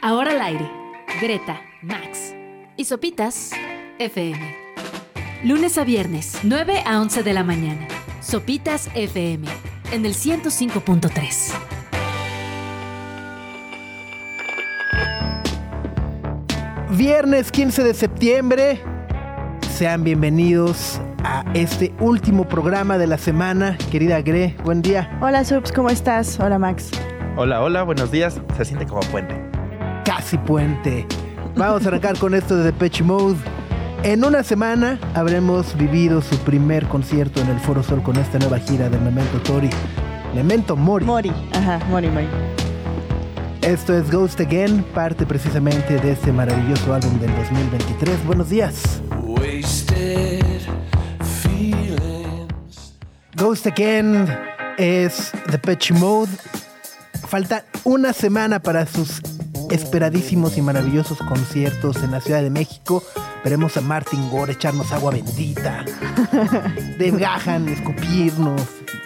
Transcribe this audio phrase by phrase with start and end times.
[0.00, 0.70] Ahora al aire.
[1.20, 2.32] Greta, Max.
[2.76, 3.50] Y Sopitas,
[3.98, 4.56] FM.
[5.42, 7.88] Lunes a viernes, 9 a 11 de la mañana.
[8.20, 9.48] Sopitas FM,
[9.90, 11.52] en el 105.3.
[16.90, 18.80] Viernes 15 de septiembre.
[19.68, 23.76] Sean bienvenidos a este último programa de la semana.
[23.90, 25.18] Querida Gre, buen día.
[25.20, 26.38] Hola Subs, ¿cómo estás?
[26.38, 26.92] Hola Max.
[27.36, 28.40] Hola, hola, buenos días.
[28.56, 29.47] Se siente como puente.
[30.08, 31.06] Casi puente.
[31.54, 33.36] Vamos a arrancar con esto de Depeche Mode.
[34.04, 38.58] En una semana habremos vivido su primer concierto en el Foro Sol con esta nueva
[38.58, 39.68] gira de Memento Tori.
[40.34, 41.04] Memento Mori.
[41.04, 41.30] Mori.
[41.52, 42.26] Ajá, Mori, Mori.
[43.60, 48.24] Esto es Ghost Again, parte precisamente de este maravilloso álbum del 2023.
[48.24, 49.02] Buenos días.
[53.36, 54.26] Ghost Again
[54.78, 56.32] es Depeche Mode.
[57.26, 59.20] Falta una semana para sus
[59.70, 63.02] esperadísimos y maravillosos conciertos en la Ciudad de México.
[63.44, 65.84] Veremos a Martin Gore echarnos agua bendita,
[66.98, 68.60] de Gahan escupirnos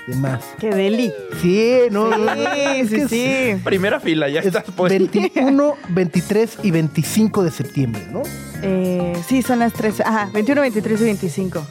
[0.08, 0.42] y demás.
[0.58, 1.12] Qué deli.
[1.40, 3.60] Sí, no, Sí, no, no, es sí, sí.
[3.62, 4.98] Primera fila, ya Es estás puesto.
[4.98, 8.22] 21, 23 y 25 de septiembre, ¿no?
[8.62, 10.02] Eh, sí, son las 13.
[10.04, 11.66] Ajá, 21, 23 y 25.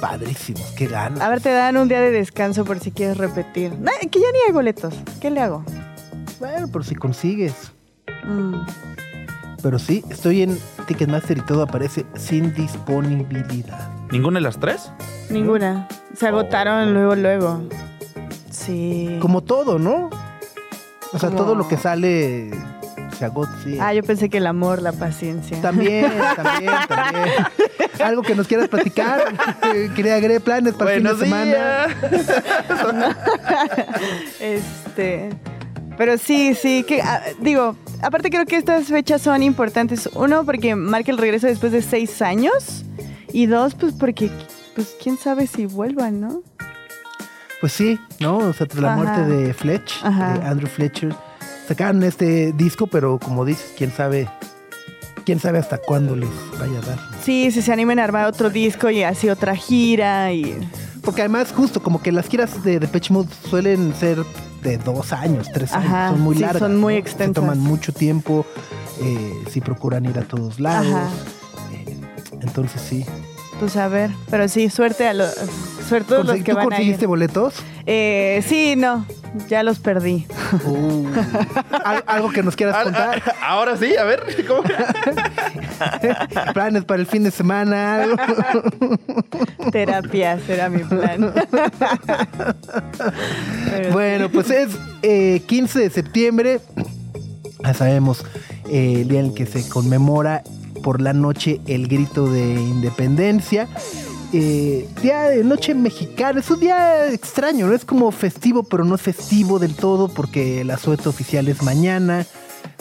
[0.00, 1.20] Padrísimos, qué ganas.
[1.20, 3.72] A ver, te dan un día de descanso por si quieres repetir.
[3.78, 4.94] Nah, que ya ni hay boletos.
[5.20, 5.64] ¿Qué le hago?
[6.40, 7.72] Bueno, pero si consigues.
[8.24, 8.54] Mm.
[9.62, 13.88] Pero sí, estoy en Ticketmaster y todo aparece sin disponibilidad.
[14.10, 14.90] ¿Ninguna de las tres?
[15.30, 15.86] Ninguna.
[16.16, 17.62] Se agotaron luego, luego.
[18.50, 19.18] Sí.
[19.20, 20.10] Como todo, ¿no?
[21.12, 22.50] O sea, Como- todo lo que sale
[23.16, 23.52] se agota.
[23.62, 23.78] sí.
[23.80, 25.60] Ah, yo pensé que el amor, la paciencia.
[25.60, 27.28] También, también, también.
[28.04, 29.32] Algo que nos quieras platicar.
[29.94, 31.86] Quería agregar planes para el fin de semana.
[34.40, 35.30] Este.
[35.96, 40.08] Pero sí, sí, que ah, digo, aparte creo que estas fechas son importantes.
[40.14, 42.84] Uno, porque marca el regreso después de seis años.
[43.32, 44.30] Y dos, pues porque,
[44.74, 46.42] pues quién sabe si vuelvan, ¿no?
[47.60, 48.38] Pues sí, ¿no?
[48.38, 49.02] O sea, tras la Ajá.
[49.02, 50.38] muerte de Fletch, Ajá.
[50.38, 51.14] de Andrew Fletcher,
[51.68, 54.28] sacaron este disco, pero como dices, quién sabe,
[55.24, 56.98] quién sabe hasta cuándo les vaya a dar.
[57.22, 60.58] Sí, si se animen a armar otro disco y así otra gira y...
[61.02, 64.18] Porque además, justo como que las giras de Depeche Mode suelen ser
[64.62, 66.58] de dos años, tres años, Ajá, son muy sí, largas.
[66.60, 66.98] son muy ¿no?
[67.00, 67.28] extensas.
[67.28, 68.46] Se toman mucho tiempo,
[69.00, 70.86] eh, sí procuran ir a todos lados.
[70.86, 71.08] Ajá.
[71.72, 71.96] eh,
[72.40, 73.04] entonces sí.
[73.58, 75.34] Pues a ver, pero sí, suerte a los...
[75.88, 76.70] Suerte a los que ¿Tú van a ir.
[76.70, 77.54] conseguiste boletos?
[77.86, 79.04] Eh, sí, no,
[79.48, 80.26] ya los perdí.
[80.64, 81.06] Uh,
[81.84, 83.22] ¿al- ¿Algo que nos quieras contar?
[83.26, 84.22] ah, Ahora sí, a ver.
[84.46, 84.62] ¿cómo?
[86.54, 88.02] ¿Planes para el fin de semana?
[88.02, 88.16] algo?
[89.72, 91.32] Terapia será mi plan.
[93.92, 94.68] Bueno, pues es
[95.02, 96.60] eh, 15 de septiembre.
[97.64, 98.24] Ya sabemos
[98.68, 100.42] eh, el día en el que se conmemora
[100.82, 103.68] por la noche el grito de independencia.
[104.32, 106.40] Eh, día de noche mexicana.
[106.40, 107.74] Es un día extraño, ¿no?
[107.74, 112.24] Es como festivo, pero no es festivo del todo porque el asueto oficial es mañana.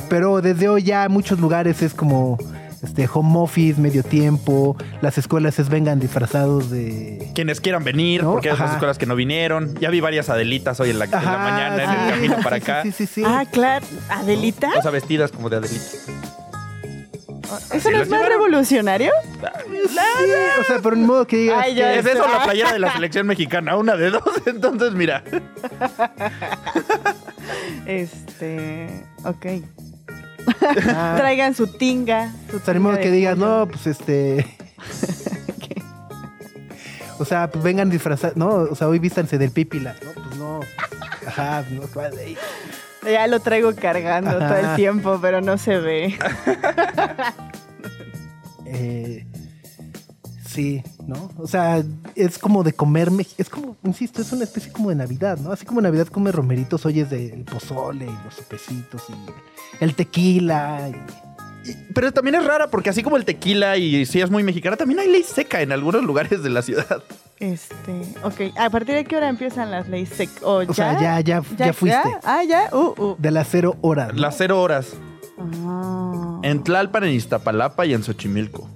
[0.09, 2.37] Pero desde hoy ya en muchos lugares es como
[2.83, 4.75] este home office, medio tiempo.
[5.01, 7.31] Las escuelas es vengan disfrazados de...
[7.35, 8.31] Quienes quieran venir, ¿No?
[8.33, 8.75] porque hay otras Ajá.
[8.77, 9.75] escuelas que no vinieron.
[9.79, 11.95] Ya vi varias Adelitas hoy en la, en la Ajá, mañana, en sí.
[12.05, 12.81] el camino para acá.
[12.83, 13.23] Sí, sí, sí.
[13.25, 13.85] Ah, claro.
[14.09, 14.69] ¿Adelita?
[14.77, 15.85] O sea, vestidas como de Adelita.
[17.73, 19.11] ¿Eso no es más revolucionario?
[19.33, 19.97] Sí,
[20.59, 22.79] o sea, pero ni modo que digas Ay, que- ya Es eso la playera de
[22.79, 24.23] la selección mexicana, una de dos.
[24.45, 25.23] Entonces, mira.
[27.85, 29.05] Este.
[29.23, 29.45] Ok.
[30.87, 32.33] Ah, Traigan su tinga.
[32.49, 33.47] Su o sea, ni modo que digas, pollo.
[33.59, 34.57] no, pues este.
[37.19, 40.11] O sea, pues vengan disfrazados, no, o sea, hoy vístanse del pípila, ¿no?
[40.23, 40.59] Pues no.
[41.27, 42.37] Ajá, no de ahí.
[43.03, 46.17] Ya lo traigo cargando todo el tiempo, pero no se ve.
[48.73, 49.25] Eh,
[50.47, 51.29] sí, ¿no?
[51.37, 51.83] O sea,
[52.15, 55.51] es como de comer, es como, insisto, es una especie como de Navidad, ¿no?
[55.51, 60.89] Así como Navidad come romeritos, oyes del pozole y los sopecitos y el tequila.
[60.89, 61.30] Y-
[61.93, 64.99] Pero también es rara porque así como el tequila y si es muy mexicana, también
[64.99, 67.03] hay ley seca en algunos lugares de la ciudad.
[67.39, 68.01] Este.
[68.23, 68.55] Ok.
[68.57, 70.29] ¿A partir de qué hora empiezan las leyes sec?
[70.43, 71.99] ¿O, O sea, ya, ya, ya, fuiste.
[72.23, 72.69] Ah, ya.
[72.71, 73.15] Uh, uh.
[73.17, 74.13] De las cero horas.
[74.13, 74.19] ¿no?
[74.21, 74.93] Las cero horas.
[75.39, 76.39] Ah.
[76.43, 78.69] En Tlalpan, en Iztapalapa y en Xochimilco.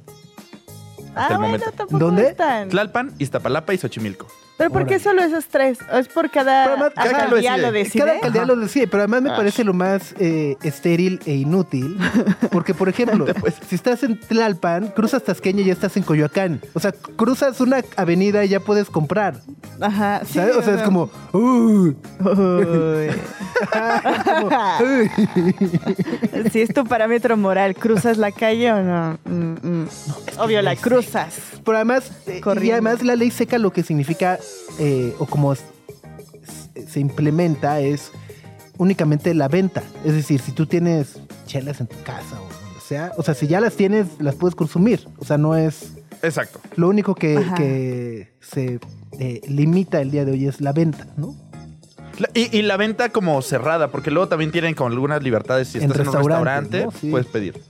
[1.15, 1.71] Ah, el bueno, momento.
[1.71, 2.29] tampoco ¿Dónde?
[2.29, 4.27] es tan- Tlalpan, Iztapalapa y Xochimilco.
[4.57, 5.77] ¿Pero por qué solo esos tres?
[5.91, 7.57] ¿O es por cada, además, cada lo decide.
[7.57, 7.99] lo decide?
[7.99, 8.51] Cada alcaldía Ajá.
[8.53, 9.35] lo decide, pero además me Ah.
[9.35, 11.97] parece lo más eh, estéril e inútil.
[12.51, 13.25] Porque, por ejemplo,
[13.69, 16.61] si estás en Tlalpan, cruzas Tasqueña y ya estás en Coyoacán.
[16.73, 19.41] O sea, cruzas una avenida y ya puedes comprar.
[19.81, 20.35] Ajá, sí.
[20.35, 20.55] ¿sabes?
[20.55, 21.09] o sea, es como.
[21.33, 21.95] "Uy".
[22.19, 23.07] Uy.
[24.23, 24.49] Como,
[24.79, 26.49] "Uy".
[26.51, 29.17] Si es tu parámetro moral, ¿cruzas la calle o no?
[29.25, 29.87] Mm, mm.
[30.37, 31.35] Obvio, la cruzas.
[31.63, 34.37] Pero además, eh, y además la ley seca lo que significa,
[34.79, 38.11] eh, o como se implementa, es
[38.77, 39.83] únicamente la venta.
[40.03, 43.47] Es decir, si tú tienes chelas en tu casa o donde sea, o sea, si
[43.47, 45.07] ya las tienes, las puedes consumir.
[45.17, 45.93] O sea, no es...
[46.21, 46.59] Exacto.
[46.75, 48.79] Lo único que, se
[49.19, 51.35] eh, limita el día de hoy es la venta, ¿no?
[52.17, 55.67] La- Y, y la venta como cerrada, porque luego también tienen como algunas libertades.
[55.69, 56.91] Si En estás en, un restaurante, ¿no?
[56.91, 57.09] Sí.
[57.11, 57.61] puedes pedir.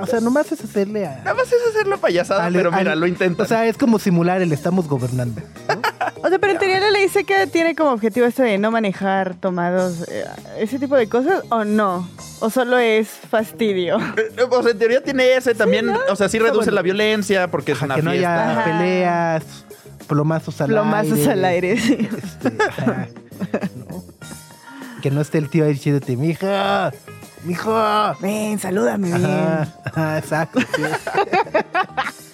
[0.00, 1.18] O sea, nomás es hacerle a...
[1.18, 3.44] Nada más es hacer la payasada, al- pero mira, al- lo intentan.
[3.44, 5.40] O sea, es como simular el estamos gobernando.
[5.68, 5.80] ¿no?
[6.24, 9.34] O sea, pero en teoría la ley seca tiene como objetivo esto de no manejar
[9.34, 10.24] tomados, eh,
[10.58, 12.08] ese tipo de cosas, ¿o no?
[12.40, 13.98] ¿O solo es fastidio?
[14.16, 15.90] Eh, O sea, en teoría tiene ese también.
[16.08, 16.72] O sea, sí reduce bueno.
[16.72, 18.50] la violencia porque es Ajá, una que no fiesta.
[18.52, 19.44] haya peleas,
[20.06, 21.32] plomazos al Plomazos aire.
[21.32, 22.08] al aire, sí.
[22.10, 23.08] Este, ajá,
[23.90, 24.04] ¿no?
[25.02, 26.90] Que no esté el tío ahí diciéndote, mija,
[27.44, 27.74] mijo.
[28.20, 29.24] Ven, salúdame bien.
[29.24, 30.60] Ajá, ajá, exacto.
[30.60, 30.82] sí.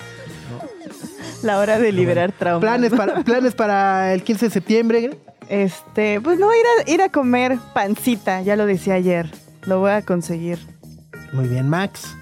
[1.43, 2.61] La hora de liberar traumas.
[2.61, 5.19] planes, para, planes para el 15 de septiembre.
[5.49, 9.31] Este, pues no, ir a, ir a comer pancita, ya lo decía ayer.
[9.67, 10.59] Lo voy a conseguir.
[11.33, 12.15] Muy bien, Max.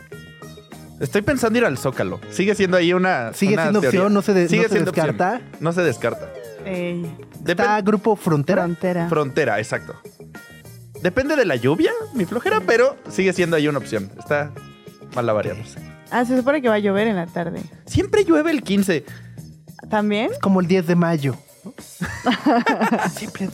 [1.01, 2.21] Estoy pensando ir al Zócalo.
[2.31, 3.33] Sigue siendo ahí una.
[3.33, 4.01] Sigue una siendo teoría.
[4.01, 5.07] opción, no se de- Sigue no se siendo opción.
[5.09, 5.41] descarta.
[5.61, 6.29] No se descarta.
[6.65, 7.05] Ey,
[7.45, 8.63] Está Depen- Grupo Frontera.
[8.63, 9.09] frontera.
[9.09, 9.95] Frontera, exacto.
[11.03, 14.11] Depende de la lluvia, mi flojera, pero sigue siendo ahí una opción.
[14.19, 14.51] Está
[15.15, 15.79] mala variándose.
[16.11, 17.61] ah, se supone que va a llover en la tarde.
[17.87, 19.05] Siempre llueve el 15.
[19.89, 20.31] ¿También?
[20.43, 21.37] Como el 10 de mayo.
[21.65, 21.73] ¿no?
[23.15, 23.49] Siempre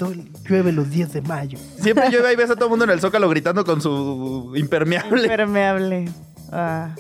[0.49, 1.59] llueve los 10 de mayo.
[1.81, 5.23] Siempre llueve y ves a todo el mundo en el Zócalo gritando con su impermeable.
[5.23, 6.09] Impermeable.
[6.51, 6.95] Ah,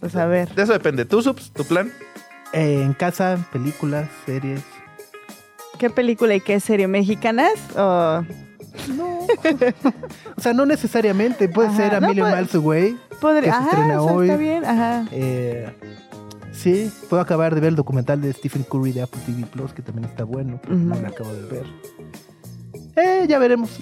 [0.00, 0.54] pues a ver.
[0.54, 1.04] De eso depende.
[1.04, 1.52] ¿Tú, Subs?
[1.52, 1.92] ¿Tu plan?
[2.52, 4.60] Eh, en casa, películas, series.
[5.78, 6.86] ¿Qué película y qué serie?
[6.86, 7.52] ¿Mexicanas?
[7.76, 8.24] ¿O
[10.36, 11.48] O sea, no necesariamente.
[11.48, 12.98] Puede Ajá, ser no, Emilio pues- Miles Away.
[13.20, 13.40] podría?
[13.42, 14.26] Que se Ajá, estrena hoy.
[14.28, 14.64] está bien.
[14.64, 15.04] Ajá.
[15.12, 15.72] Eh,
[16.52, 19.82] sí, puedo acabar de ver el documental de Stephen Curry de Apple TV Plus, que
[19.82, 21.64] también está bueno, pero no lo acabo de ver.
[22.96, 23.78] Eh, ya veremos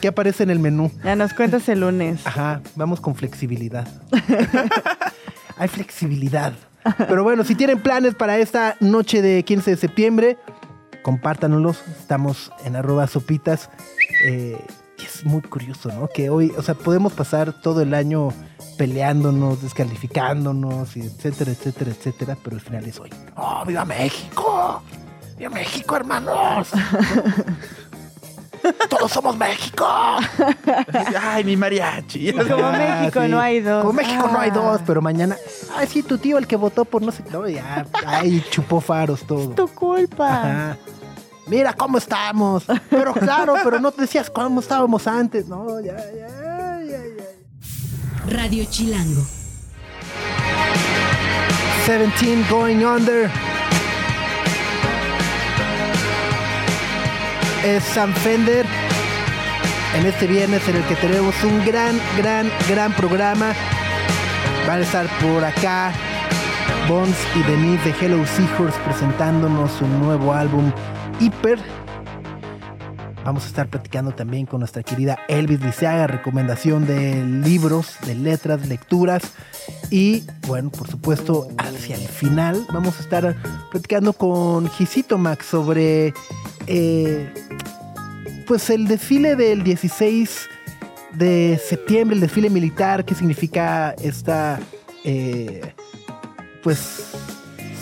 [0.00, 0.90] qué, aparece en el menú.
[1.02, 2.24] Ya nos cuentas el lunes.
[2.26, 3.88] Ajá, vamos con flexibilidad.
[5.56, 6.52] Hay flexibilidad.
[6.98, 10.38] Pero bueno, si tienen planes para esta noche de 15 de septiembre,
[11.02, 11.82] compártanoslos.
[12.00, 13.68] Estamos en arroba sopitas.
[14.24, 14.64] Eh,
[14.98, 16.08] y es muy curioso, ¿no?
[16.08, 18.28] Que hoy, o sea, podemos pasar todo el año
[18.78, 23.10] peleándonos, descalificándonos, y etcétera, etcétera, etcétera, pero el final es hoy.
[23.36, 24.82] ¡Oh, viva México!
[25.38, 26.68] ¡Viva México, hermanos!
[28.88, 29.84] ¡Todos somos México!
[31.20, 32.32] Ay, mi mariachi.
[32.32, 33.28] Como Ah, México sí.
[33.28, 33.80] no hay dos.
[33.82, 34.54] Como México no hay Ah.
[34.54, 35.36] dos, pero mañana.
[35.76, 37.24] Ay, sí, tu tío el que votó por no sé.
[37.32, 37.84] No, ya.
[38.06, 39.48] Ay, chupó faros todo.
[39.50, 40.28] Tu culpa.
[40.28, 40.76] Ajá.
[41.46, 42.64] Mira cómo estamos.
[42.90, 45.48] Pero claro, pero no te decías cómo estábamos antes.
[45.48, 48.32] No, ya, ya, ya, ya.
[48.32, 49.22] Radio Chilango.
[51.86, 53.28] 17 going under.
[57.64, 58.64] Es Sam Fender.
[59.96, 63.52] En este viernes en el que tenemos un gran, gran, gran programa.
[64.66, 65.92] Van a estar por acá
[66.88, 70.72] Bones y Denise de Hello Seahorse presentándonos su nuevo álbum
[71.22, 71.60] Hyper.
[73.24, 78.66] Vamos a estar platicando también con nuestra querida Elvis Liceaga, recomendación de libros, de letras,
[78.66, 79.22] lecturas.
[79.88, 83.36] Y bueno, por supuesto, hacia el final vamos a estar
[83.70, 86.12] platicando con Gisito Max sobre
[86.66, 87.32] eh,
[88.48, 90.48] pues el desfile del 16
[91.12, 94.58] de septiembre, el desfile militar, qué significa esta
[95.04, 95.72] eh,
[96.64, 97.12] pues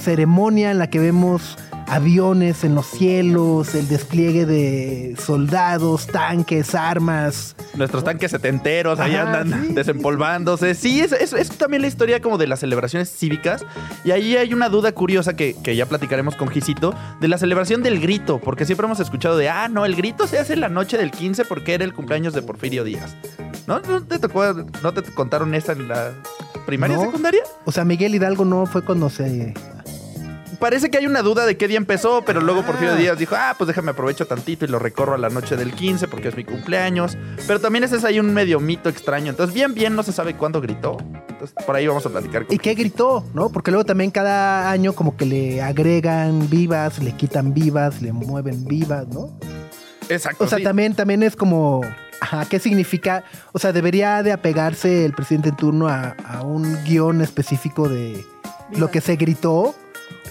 [0.03, 1.57] ceremonia en la que vemos
[1.91, 7.57] aviones en los cielos, el despliegue de soldados, tanques, armas.
[7.75, 9.75] Nuestros tanques setenteros ahí Ajá, andan sí.
[9.75, 10.75] desempolvándose.
[10.75, 13.65] Sí, es, es- es también la historia como de las celebraciones cívicas.
[14.05, 17.83] Y ahí hay una duda curiosa que, que ya platicaremos con Gisito de la celebración
[17.83, 18.39] del grito.
[18.41, 21.45] Porque siempre hemos escuchado de, ah, no, el grito se hace la noche del 15
[21.45, 23.17] porque era el cumpleaños de Porfirio Díaz.
[23.67, 23.81] ¿No?
[23.81, 24.45] ¿No te tocó,
[24.83, 26.13] no te contaron esa en la
[26.67, 27.03] primaria No.
[27.05, 27.41] secundaria?
[27.65, 29.55] O sea, Miguel Hidalgo no fue cuando se
[30.61, 33.55] parece que hay una duda de qué día empezó, pero luego Porfirio Díaz dijo, ah,
[33.57, 36.45] pues déjame aprovecho tantito y lo recorro a la noche del 15 porque es mi
[36.45, 37.17] cumpleaños.
[37.47, 39.31] Pero también ese es ahí un medio mito extraño.
[39.31, 40.99] Entonces, bien, bien, no se sabe cuándo gritó.
[41.29, 42.47] Entonces, por ahí vamos a platicar.
[42.47, 43.25] Con ¿Y qué gritó?
[43.35, 43.51] ¿No?
[43.51, 48.65] Porque luego también cada año como que le agregan vivas, le quitan vivas, le mueven
[48.67, 49.37] vivas, ¿no?
[50.09, 50.45] Exacto.
[50.45, 50.65] O sea, sí.
[50.65, 51.81] también, también es como,
[52.21, 53.25] ajá, ¿qué significa?
[53.53, 58.25] O sea, debería de apegarse el presidente en turno a, a un guion específico de
[58.77, 59.75] lo que se gritó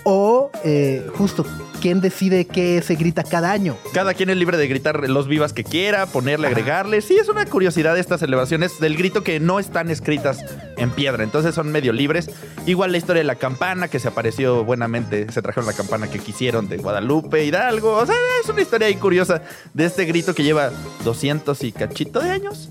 [0.04, 1.46] o eh, justo
[1.80, 3.78] quién decide qué se grita cada año.
[3.94, 7.02] Cada quien es libre de gritar los vivas que quiera, ponerle, agregarle.
[7.02, 10.44] Sí, es una curiosidad de estas celebraciones del grito que no están escritas
[10.78, 11.24] en piedra.
[11.24, 12.30] Entonces son medio libres.
[12.66, 15.32] Igual la historia de la campana que se apareció buenamente.
[15.32, 17.96] Se trajeron la campana que quisieron de Guadalupe, Hidalgo.
[17.96, 19.42] O sea, es una historia ahí curiosa
[19.74, 20.72] de este grito que lleva
[21.04, 22.70] 200 y cachito de años.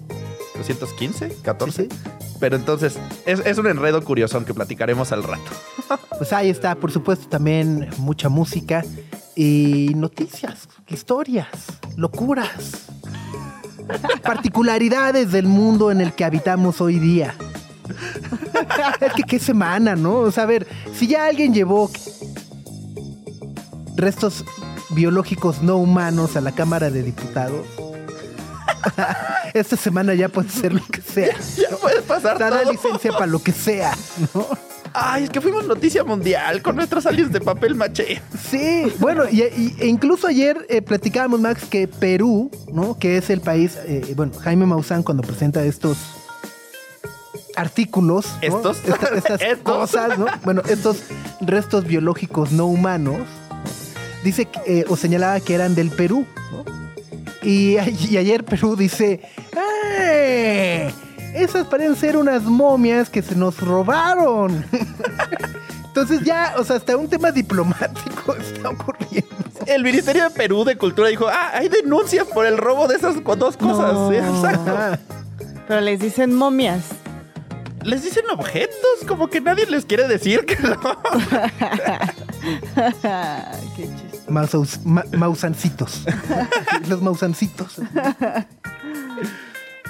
[0.58, 1.82] 215, 14.
[1.82, 1.88] Sí,
[2.38, 5.50] Pero entonces es, es un enredo curioso que platicaremos al rato.
[6.18, 8.84] Pues ahí está, por supuesto, también mucha música
[9.36, 11.46] y noticias, historias,
[11.96, 12.88] locuras,
[14.22, 17.34] particularidades del mundo en el que habitamos hoy día.
[19.00, 20.16] Es que qué semana, ¿no?
[20.16, 21.90] O sea, a ver, si ya alguien llevó
[23.96, 24.44] restos
[24.90, 27.66] biológicos no humanos a la Cámara de Diputados,
[29.54, 31.36] esta semana ya puede ser lo que sea.
[31.56, 32.72] Ya puede pasar Da todo.
[32.72, 33.96] licencia para lo que sea,
[34.34, 34.46] ¿no?
[34.94, 38.22] Ay, es que fuimos noticia mundial con nuestros aliens de papel maché.
[38.50, 42.98] Sí, bueno, y, y- e incluso ayer eh, platicábamos, Max, que Perú, ¿no?
[42.98, 45.98] Que es el país, eh, bueno, Jaime Maussan cuando presenta estos
[47.56, 48.56] artículos, ¿no?
[48.56, 48.78] ¿Estos?
[48.84, 49.60] Esta- estas ¿Estos?
[49.90, 50.26] cosas, ¿no?
[50.44, 50.98] Bueno, estos
[51.40, 53.20] restos biológicos no humanos,
[54.24, 56.77] dice eh, o señalaba que eran del Perú, ¿no?
[57.48, 59.22] Y, ayer Perú dice,
[59.56, 60.92] ¡eh!
[61.34, 64.66] Esas parecen ser unas momias que se nos robaron.
[65.86, 69.34] Entonces ya, o sea, hasta un tema diplomático está ocurriendo.
[69.64, 73.14] El Ministerio de Perú de Cultura dijo, ah, hay denuncia por el robo de esas
[73.24, 73.94] dos cosas.
[73.94, 74.12] No.
[74.12, 74.98] Exacto.
[75.66, 76.84] Pero les dicen momias.
[77.82, 80.76] Les dicen objetos, como que nadie les quiere decir que no.
[83.74, 84.07] Qué chiste.
[84.28, 86.04] Mausaus- ma- mausancitos.
[86.88, 87.76] Los mausancitos.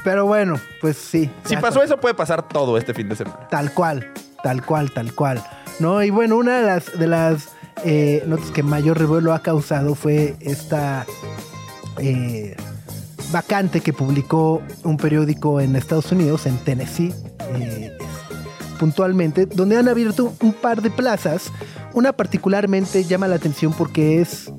[0.04, 1.30] Pero bueno, pues sí.
[1.44, 3.48] Si pasó eso, puede pasar todo este fin de semana.
[3.50, 5.42] Tal cual, tal cual, tal cual.
[5.80, 6.02] ¿No?
[6.02, 7.48] Y bueno, una de las, de las
[7.84, 11.04] eh, notas que mayor revuelo ha causado fue esta
[11.98, 12.56] eh,
[13.32, 17.12] vacante que publicó un periódico en Estados Unidos, en Tennessee,
[17.54, 17.97] eh,
[18.78, 21.52] puntualmente, donde han abierto un par de plazas.
[21.94, 24.50] Una particularmente llama la atención porque es.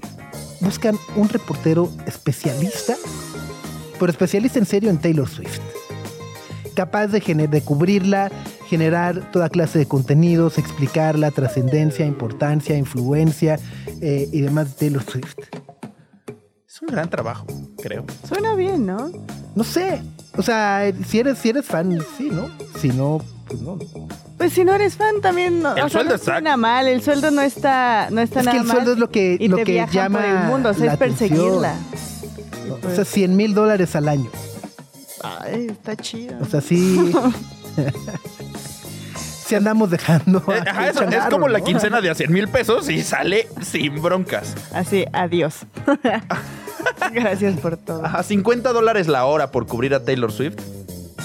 [0.61, 2.95] Buscan un reportero especialista,
[3.97, 5.59] pero especialista en serio en Taylor Swift
[6.79, 8.31] capaz de, de cubrirla,
[8.69, 13.59] generar toda clase de contenidos, explicar la trascendencia, importancia, influencia
[13.99, 15.35] eh, y demás de Taylor Swift.
[16.79, 17.45] Es un gran trabajo,
[17.83, 18.05] creo.
[18.25, 19.11] Suena bien, ¿no?
[19.53, 20.01] No sé,
[20.37, 22.49] o sea, si eres, si eres fan, sí, ¿no?
[22.79, 23.77] Si no, pues no.
[24.37, 26.87] Pues si no eres fan también no, El o sea, sueldo no está- suena mal,
[26.87, 28.75] el sueldo no está no está Es nada que el mal.
[28.77, 30.93] sueldo es lo que, y lo te que llama por el mundo, o sea, la
[30.93, 31.73] es perseguirla.
[32.71, 34.29] O pues, sea, 100 mil dólares al año.
[35.21, 36.37] ay, está chido.
[36.39, 37.11] O sea, sí.
[39.45, 40.41] si andamos dejando.
[40.47, 43.49] Eh, a ajá, eso, es como la quincena de a 100 mil pesos y sale
[43.61, 44.55] sin broncas.
[44.73, 45.65] Así, adiós.
[47.13, 48.05] Gracias por todo.
[48.05, 50.55] Ajá, 50 dólares la hora por cubrir a Taylor Swift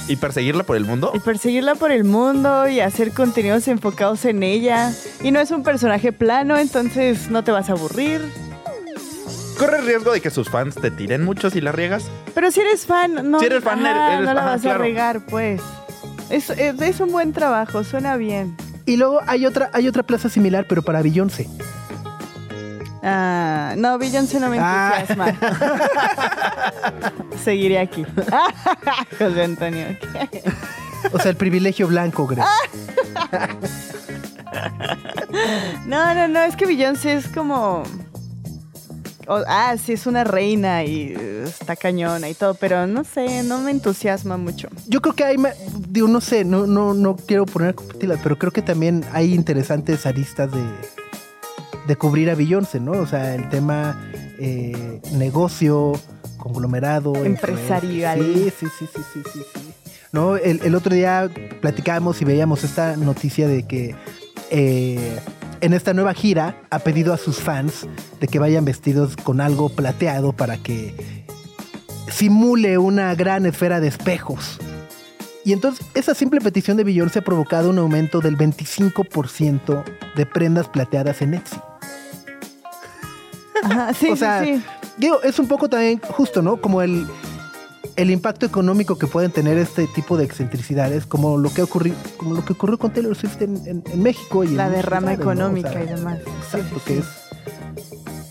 [0.08, 1.12] y perseguirla por el mundo.
[1.14, 4.92] Y perseguirla por el mundo y hacer contenidos enfocados en ella.
[5.22, 8.20] Y no es un personaje plano, entonces no te vas a aburrir.
[9.58, 12.04] ¿Corres riesgo de que sus fans te tiren mucho si la riegas?
[12.34, 14.80] Pero si eres fan, no, Si eres fan, ajá, eres- no la ajá, vas claro.
[14.80, 15.60] a regar, pues.
[16.28, 18.56] Es, es, es un buen trabajo, suena bien.
[18.86, 21.48] Y luego hay otra, hay otra plaza similar, pero para Beyoncé.
[23.06, 24.94] Ah, no, Beyoncé no me Ah.
[25.00, 25.36] entusiasma.
[27.44, 28.04] Seguiré aquí.
[29.18, 29.86] José Antonio.
[31.12, 32.44] O sea, el privilegio blanco, Greg.
[35.86, 37.82] No, no, no, es que Beyoncé es como...
[39.28, 43.58] ah, sí, es una reina y eh, está cañona y todo, pero no sé, no
[43.58, 44.68] me entusiasma mucho.
[44.86, 45.36] Yo creo que hay,
[45.88, 50.06] digo, no sé, no, no, no quiero poner competitivas, pero creo que también hay interesantes
[50.06, 50.62] aristas de,
[51.86, 52.92] de cubrir a Beyoncé, ¿no?
[52.92, 54.00] O sea, el tema
[54.38, 55.92] eh, negocio,
[56.38, 57.14] conglomerado.
[57.24, 58.20] Empresarial.
[58.20, 59.74] Sí, sí, sí, sí, sí, sí, sí.
[60.12, 61.28] No, el, el otro día
[61.60, 63.96] platicábamos y veíamos esta noticia de que
[64.50, 65.18] eh,
[65.60, 67.86] en esta nueva gira ha pedido a sus fans
[68.20, 71.24] de que vayan vestidos con algo plateado para que
[72.08, 74.60] simule una gran esfera de espejos.
[75.44, 80.68] Y entonces esa simple petición de Beyoncé ha provocado un aumento del 25% de prendas
[80.68, 81.56] plateadas en Etsy.
[83.64, 84.62] Ajá, sí, o sea, sí, sí.
[84.98, 86.60] digo, es un poco también justo, ¿no?
[86.60, 87.06] Como el,
[87.96, 92.34] el impacto económico que pueden tener este tipo de excentricidades, como lo que ocurrió, como
[92.34, 95.30] lo que ocurrió con Taylor Swift en, en- en México y La derrama lugares, ¿no?
[95.30, 96.18] O económica sea, y demás.
[96.44, 97.04] Exacto, que es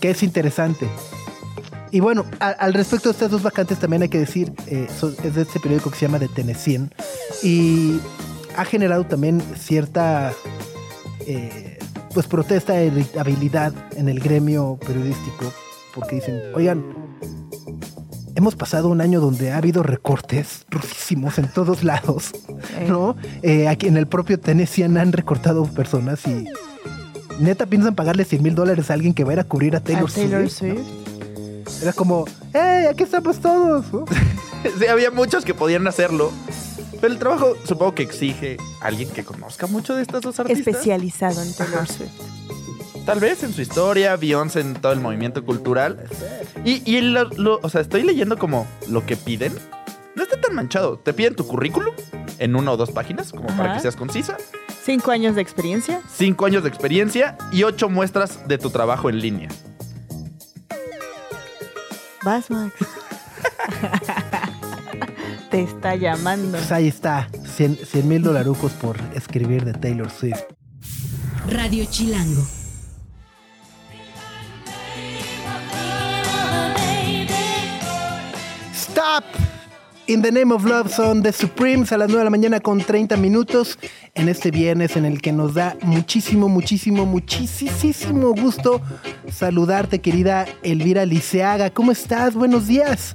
[0.00, 0.86] que es interesante.
[1.90, 5.14] Y bueno, a- al respecto de estas dos vacantes también hay que decir, eh, son-
[5.22, 6.92] es de este periódico que se llama The Tennessean
[7.42, 8.00] y
[8.56, 10.32] ha generado también cierta
[11.26, 11.73] eh,
[12.14, 15.52] pues protesta de irritabilidad en el gremio periodístico
[15.94, 16.84] porque dicen, oigan,
[18.34, 22.32] hemos pasado un año donde ha habido recortes rudísimos en todos lados,
[22.88, 23.16] ¿no?
[23.42, 26.46] Eh, aquí en el propio Tennessean han recortado personas y
[27.40, 29.78] neta piensan pagarle 100 mil dólares a alguien que va a ir a cubrir a
[29.78, 30.86] a Taylor, Taylor Swift.
[31.82, 32.86] Era como, ¡hey!
[32.90, 33.92] Aquí estamos todos.
[33.92, 34.04] ¿no?
[34.78, 36.32] Sí, había muchos que podían hacerlo.
[37.00, 40.66] Pero el trabajo supongo que exige a alguien que conozca mucho de estas dos artistas.
[40.66, 41.86] Especializado en Taylor.
[41.86, 42.10] Swift.
[43.04, 46.04] Tal vez en su historia, Beyoncé en todo el movimiento cultural.
[46.64, 49.52] Y, y lo- lo- o sea, estoy leyendo como lo que piden.
[50.16, 50.96] No está tan manchado.
[50.98, 51.94] Te piden tu currículum
[52.38, 54.38] en una o dos páginas, como para que seas concisa.
[54.82, 56.00] Cinco años de experiencia.
[56.10, 59.48] Cinco años de experiencia y ocho muestras de tu trabajo en línea.
[62.24, 62.72] Vas, Max.
[65.54, 66.58] Te está llamando.
[66.58, 70.40] Pues ahí está, 100 mil dolarucos por escribir de Taylor Swift.
[71.48, 72.42] Radio Chilango.
[78.74, 79.22] Stop!
[80.08, 82.80] In the Name of Love son The Supremes a las 9 de la mañana con
[82.80, 83.78] 30 minutos
[84.14, 88.82] en este viernes en el que nos da muchísimo, muchísimo, muchísimo gusto
[89.30, 91.70] saludarte, querida Elvira Liceaga.
[91.70, 92.34] ¿Cómo estás?
[92.34, 93.14] Buenos días.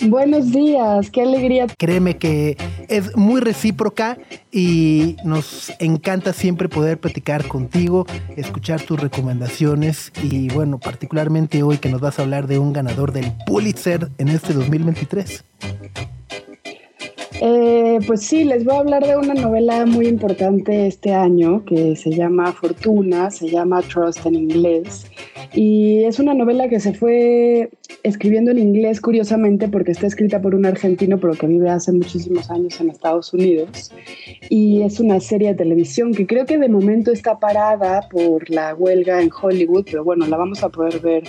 [0.00, 1.66] Buenos días, qué alegría.
[1.78, 2.56] Créeme que
[2.88, 4.18] es muy recíproca
[4.50, 8.06] y nos encanta siempre poder platicar contigo,
[8.36, 13.12] escuchar tus recomendaciones y bueno, particularmente hoy que nos vas a hablar de un ganador
[13.12, 15.44] del Pulitzer en este 2023.
[17.40, 21.96] Eh, pues sí, les voy a hablar de una novela muy importante este año que
[21.96, 25.06] se llama Fortuna, se llama Trust en inglés.
[25.54, 27.70] Y es una novela que se fue
[28.02, 32.50] escribiendo en inglés curiosamente porque está escrita por un argentino pero que vive hace muchísimos
[32.50, 33.92] años en Estados Unidos.
[34.48, 38.74] Y es una serie de televisión que creo que de momento está parada por la
[38.74, 41.24] huelga en Hollywood, pero bueno, la vamos a poder ver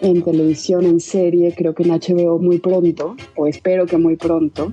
[0.00, 4.72] en televisión, en serie, creo que en HBO muy pronto, o espero que muy pronto.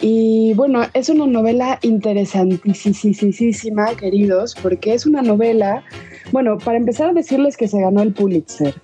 [0.00, 0.11] Y
[0.54, 5.84] bueno, es una novela interesantísima, queridos, porque es una novela,
[6.32, 8.74] bueno, para empezar a decirles que se ganó el Pulitzer.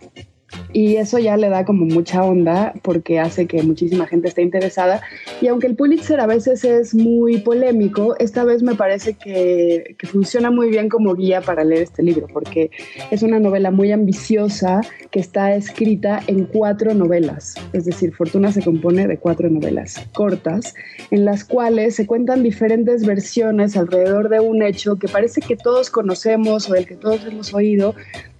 [0.72, 5.02] Y eso ya le da como mucha onda porque hace que muchísima gente esté interesada.
[5.40, 10.06] Y aunque el Pulitzer a veces es muy polémico, esta vez me parece que, que
[10.06, 12.70] funciona muy bien como guía para leer este libro, porque
[13.10, 14.80] es una novela muy ambiciosa
[15.10, 17.54] que está escrita en cuatro novelas.
[17.72, 20.74] Es decir, Fortuna se compone de cuatro novelas cortas,
[21.10, 25.90] en las cuales se cuentan diferentes versiones alrededor de un hecho que parece que todos
[25.90, 27.94] conocemos o del que todos hemos oído,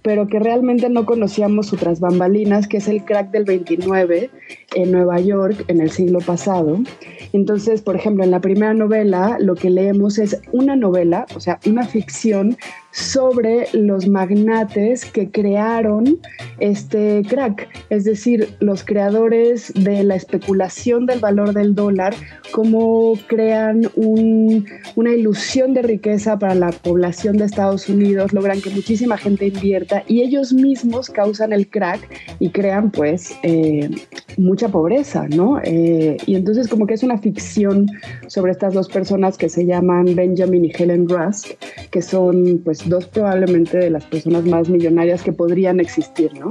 [0.09, 4.31] pero que realmente no conocíamos su tras bambalinas, que es el crack del 29
[4.73, 6.79] en Nueva York en el siglo pasado.
[7.31, 11.59] Entonces, por ejemplo, en la primera novela lo que leemos es una novela, o sea,
[11.67, 12.57] una ficción
[12.91, 16.19] sobre los magnates que crearon
[16.59, 22.15] este crack, es decir, los creadores de la especulación del valor del dólar,
[22.51, 28.69] cómo crean un, una ilusión de riqueza para la población de Estados Unidos, logran que
[28.69, 32.01] muchísima gente invierta y ellos mismos causan el crack
[32.39, 33.89] y crean pues eh,
[34.37, 35.59] mucha pobreza, ¿no?
[35.63, 37.87] Eh, y entonces como que es una ficción
[38.27, 41.51] sobre estas dos personas que se llaman Benjamin y Helen Rusk,
[41.91, 46.49] que son pues dos probablemente de las personas más millonarias que podrían existir, ¿no?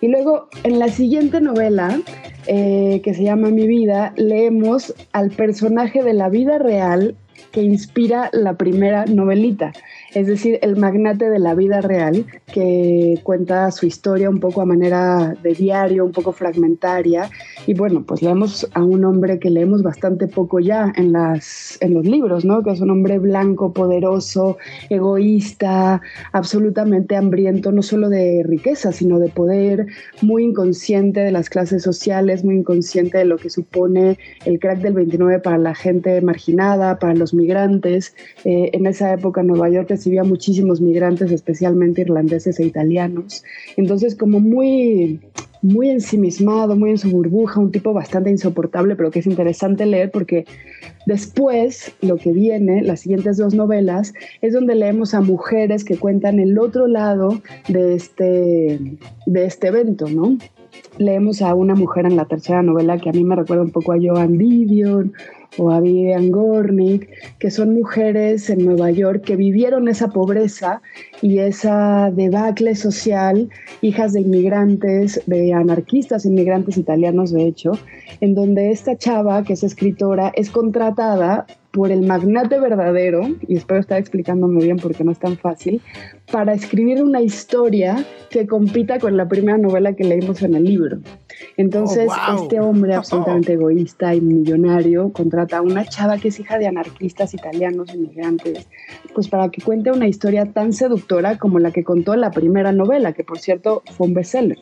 [0.00, 2.00] Y luego en la siguiente novela,
[2.46, 7.14] eh, que se llama Mi vida, leemos al personaje de la vida real
[7.52, 9.72] que inspira la primera novelita,
[10.14, 14.66] es decir, el magnate de la vida real que cuenta su historia un poco a
[14.66, 17.30] manera de diario, un poco fragmentaria.
[17.66, 21.94] Y bueno, pues leemos a un hombre que leemos bastante poco ya en, las, en
[21.94, 22.62] los libros, ¿no?
[22.62, 24.58] Que es un hombre blanco, poderoso,
[24.90, 29.86] egoísta, absolutamente hambriento, no solo de riqueza, sino de poder,
[30.20, 34.92] muy inconsciente de las clases sociales, muy inconsciente de lo que supone el crack del
[34.92, 38.14] 29 para la gente marginada, para los migrantes.
[38.44, 43.44] Eh, en esa época Nueva York recibía muchísimos migrantes, especialmente irlandeses e italianos.
[43.76, 45.20] Entonces, como muy
[45.62, 50.10] muy ensimismado, muy en su burbuja, un tipo bastante insoportable, pero que es interesante leer
[50.10, 50.44] porque
[51.06, 56.40] después lo que viene, las siguientes dos novelas, es donde leemos a mujeres que cuentan
[56.40, 58.80] el otro lado de este,
[59.26, 60.36] de este evento, ¿no?
[60.98, 63.92] Leemos a una mujer en la tercera novela que a mí me recuerda un poco
[63.92, 65.12] a Joan Didion
[65.58, 70.80] o a Vivian Gornick, que son mujeres en Nueva York que vivieron esa pobreza
[71.20, 73.48] y esa debacle social,
[73.80, 77.72] hijas de inmigrantes, de anarquistas inmigrantes italianos, de hecho,
[78.20, 83.80] en donde esta chava, que es escritora, es contratada por el magnate verdadero, y espero
[83.80, 85.80] estar explicándome bien porque no es tan fácil,
[86.30, 90.98] para escribir una historia que compita con la primera novela que leímos en el libro.
[91.56, 92.42] Entonces, Oh, wow.
[92.42, 97.34] este hombre absolutamente egoísta y millonario contrata a una chava que es hija de anarquistas
[97.34, 98.66] italianos inmigrantes,
[99.14, 103.12] pues para que cuente una historia tan seductora como la que contó la primera novela,
[103.12, 104.58] que por cierto fue un bestseller.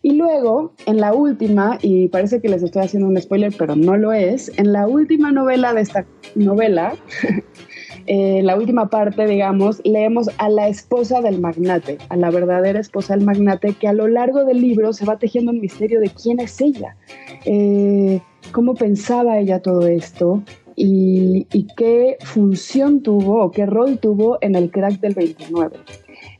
[0.00, 3.96] Y luego, en la última, y parece que les estoy haciendo un spoiler, pero no
[3.96, 6.94] lo es, en la última novela de esta novela,
[8.10, 13.14] eh, la última parte, digamos, leemos a la esposa del magnate, a la verdadera esposa
[13.14, 16.40] del magnate, que a lo largo del libro se va tejiendo un misterio de quién
[16.40, 16.96] es ella,
[17.44, 20.42] eh, cómo pensaba ella todo esto
[20.74, 25.76] y, y qué función tuvo o qué rol tuvo en el crack del 29.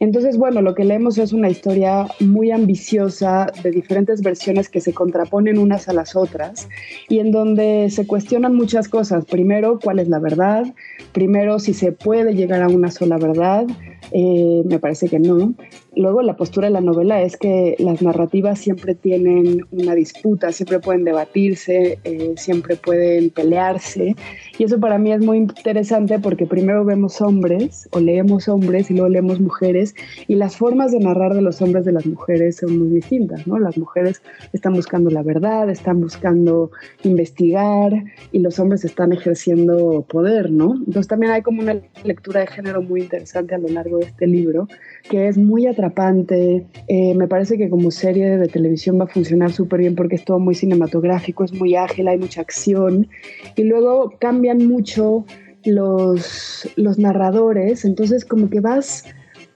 [0.01, 4.93] Entonces, bueno, lo que leemos es una historia muy ambiciosa de diferentes versiones que se
[4.93, 6.69] contraponen unas a las otras
[7.09, 9.25] y en donde se cuestionan muchas cosas.
[9.25, 10.67] Primero, cuál es la verdad.
[11.13, 13.67] Primero, si se puede llegar a una sola verdad.
[14.13, 15.55] Eh, me parece que no.
[15.97, 20.79] Luego, la postura de la novela es que las narrativas siempre tienen una disputa, siempre
[20.79, 24.15] pueden debatirse, eh, siempre pueden pelearse.
[24.59, 28.95] Y eso para mí es muy interesante porque primero vemos hombres o leemos hombres y
[28.95, 29.95] luego leemos mujeres
[30.29, 33.59] y las formas de narrar de los hombres de las mujeres son muy distintas, ¿no?
[33.59, 36.71] Las mujeres están buscando la verdad, están buscando
[37.03, 37.93] investigar
[38.31, 40.75] y los hombres están ejerciendo poder, ¿no?
[40.77, 44.27] Entonces también hay como una lectura de género muy interesante a lo largo de este
[44.27, 44.67] libro
[45.09, 46.67] que es muy atrapante.
[46.89, 50.25] Eh, me parece que como serie de televisión va a funcionar súper bien porque es
[50.25, 53.09] todo muy cinematográfico, es muy ágil, hay mucha acción
[53.57, 55.25] y luego cambian mucho
[55.65, 59.05] los, los narradores, entonces como que vas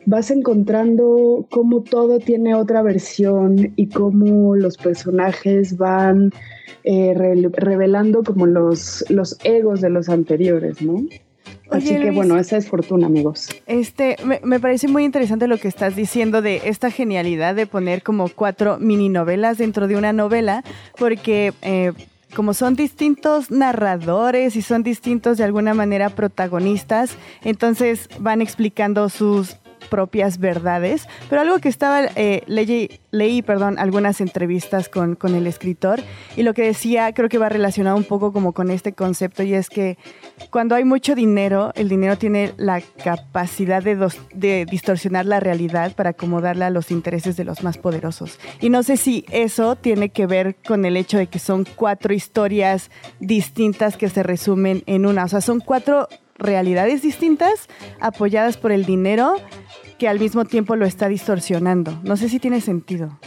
[0.05, 6.33] vas encontrando cómo todo tiene otra versión y cómo los personajes van
[6.83, 11.07] eh, re- revelando como los, los egos de los anteriores, ¿no?
[11.73, 12.15] Así que Luis.
[12.15, 13.49] bueno, esa es fortuna, amigos.
[13.67, 18.03] Este, me, me parece muy interesante lo que estás diciendo de esta genialidad de poner
[18.03, 20.65] como cuatro mini novelas dentro de una novela,
[20.99, 21.93] porque eh,
[22.35, 29.57] como son distintos narradores y son distintos de alguna manera protagonistas, entonces van explicando sus
[29.93, 35.47] propias verdades, pero algo que estaba, eh, leí, leí, perdón, algunas entrevistas con, con el
[35.47, 36.01] escritor
[36.35, 39.53] y lo que decía creo que va relacionado un poco como con este concepto y
[39.53, 39.99] es que
[40.49, 45.93] cuando hay mucho dinero, el dinero tiene la capacidad de, dos- de distorsionar la realidad
[45.95, 48.39] para acomodarla a los intereses de los más poderosos.
[48.63, 52.15] Y no sé si eso tiene que ver con el hecho de que son cuatro
[52.15, 55.25] historias distintas que se resumen en una.
[55.25, 57.69] O sea, son cuatro realidades distintas
[58.01, 59.35] apoyadas por el dinero
[60.03, 61.97] que al mismo tiempo lo está distorsionando.
[62.03, 63.21] No sé si tiene sentido.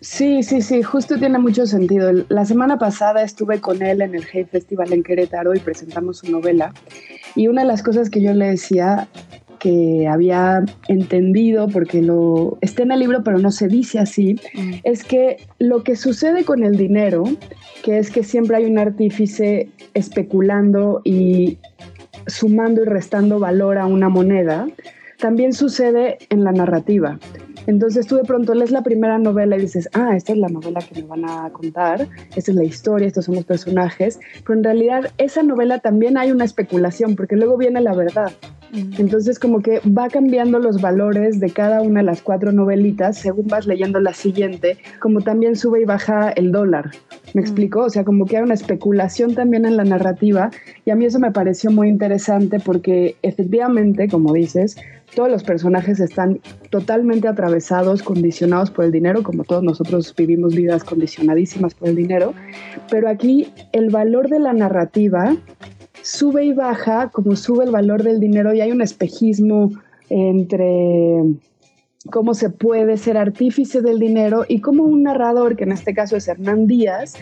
[0.00, 2.10] Sí, sí, sí, justo tiene mucho sentido.
[2.30, 6.30] La semana pasada estuve con él en el Hey Festival en Querétaro y presentamos su
[6.30, 6.72] novela.
[7.34, 9.06] Y una de las cosas que yo le decía
[9.58, 14.40] que había entendido, porque lo está en el libro, pero no se dice así,
[14.82, 17.24] es que lo que sucede con el dinero,
[17.82, 21.58] que es que siempre hay un artífice especulando y
[22.26, 24.66] sumando y restando valor a una moneda,
[25.18, 27.18] también sucede en la narrativa.
[27.66, 30.80] Entonces tú de pronto lees la primera novela y dices, ah, esta es la novela
[30.80, 34.64] que me van a contar, esta es la historia, estos son los personajes, pero en
[34.64, 38.32] realidad esa novela también hay una especulación, porque luego viene la verdad.
[38.98, 43.46] Entonces como que va cambiando los valores de cada una de las cuatro novelitas según
[43.46, 46.90] vas leyendo la siguiente, como también sube y baja el dólar.
[47.34, 47.84] ¿Me explico?
[47.84, 50.50] O sea, como que hay una especulación también en la narrativa
[50.84, 54.76] y a mí eso me pareció muy interesante porque efectivamente, como dices,
[55.14, 60.84] todos los personajes están totalmente atravesados, condicionados por el dinero, como todos nosotros vivimos vidas
[60.84, 62.34] condicionadísimas por el dinero,
[62.90, 65.36] pero aquí el valor de la narrativa
[66.02, 69.70] sube y baja como sube el valor del dinero y hay un espejismo
[70.10, 71.22] entre
[72.10, 76.16] cómo se puede ser artífice del dinero y cómo un narrador, que en este caso
[76.16, 77.14] es Hernán Díaz,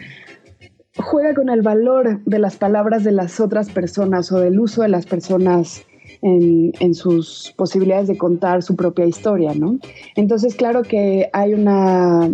[0.96, 4.88] juega con el valor de las palabras de las otras personas o del uso de
[4.88, 5.84] las personas
[6.20, 9.78] en, sus posibilidades de contar su propia historia, ¿no?
[10.14, 12.30] Entonces, claro que hay una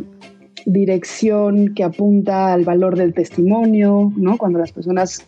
[0.67, 4.37] dirección que apunta al valor del testimonio, ¿no?
[4.37, 5.27] Cuando las personas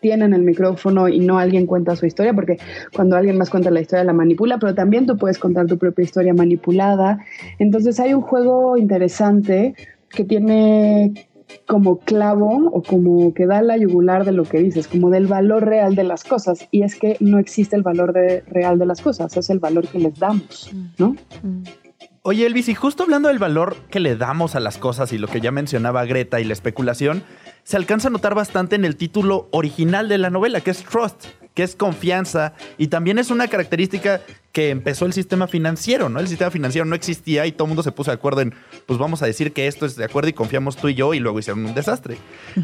[0.00, 2.58] tienen el micrófono y no alguien cuenta su historia, porque
[2.94, 6.04] cuando alguien más cuenta la historia la manipula, pero también tú puedes contar tu propia
[6.04, 7.18] historia manipulada.
[7.58, 9.74] Entonces hay un juego interesante
[10.10, 11.25] que tiene
[11.66, 15.64] como clavo o como que da la yugular de lo que dices, como del valor
[15.64, 16.66] real de las cosas.
[16.70, 19.98] Y es que no existe el valor real de las cosas, es el valor que
[19.98, 21.16] les damos, ¿no?
[22.22, 25.28] Oye, Elvis, y justo hablando del valor que le damos a las cosas y lo
[25.28, 27.22] que ya mencionaba Greta y la especulación,
[27.62, 31.26] se alcanza a notar bastante en el título original de la novela, que es Trust,
[31.56, 34.20] que es confianza, y también es una característica
[34.52, 36.20] que empezó el sistema financiero, ¿no?
[36.20, 38.54] El sistema financiero no existía y todo el mundo se puso de acuerdo en,
[38.86, 41.18] pues vamos a decir que esto es de acuerdo y confiamos tú y yo, y
[41.18, 42.18] luego hicieron un desastre.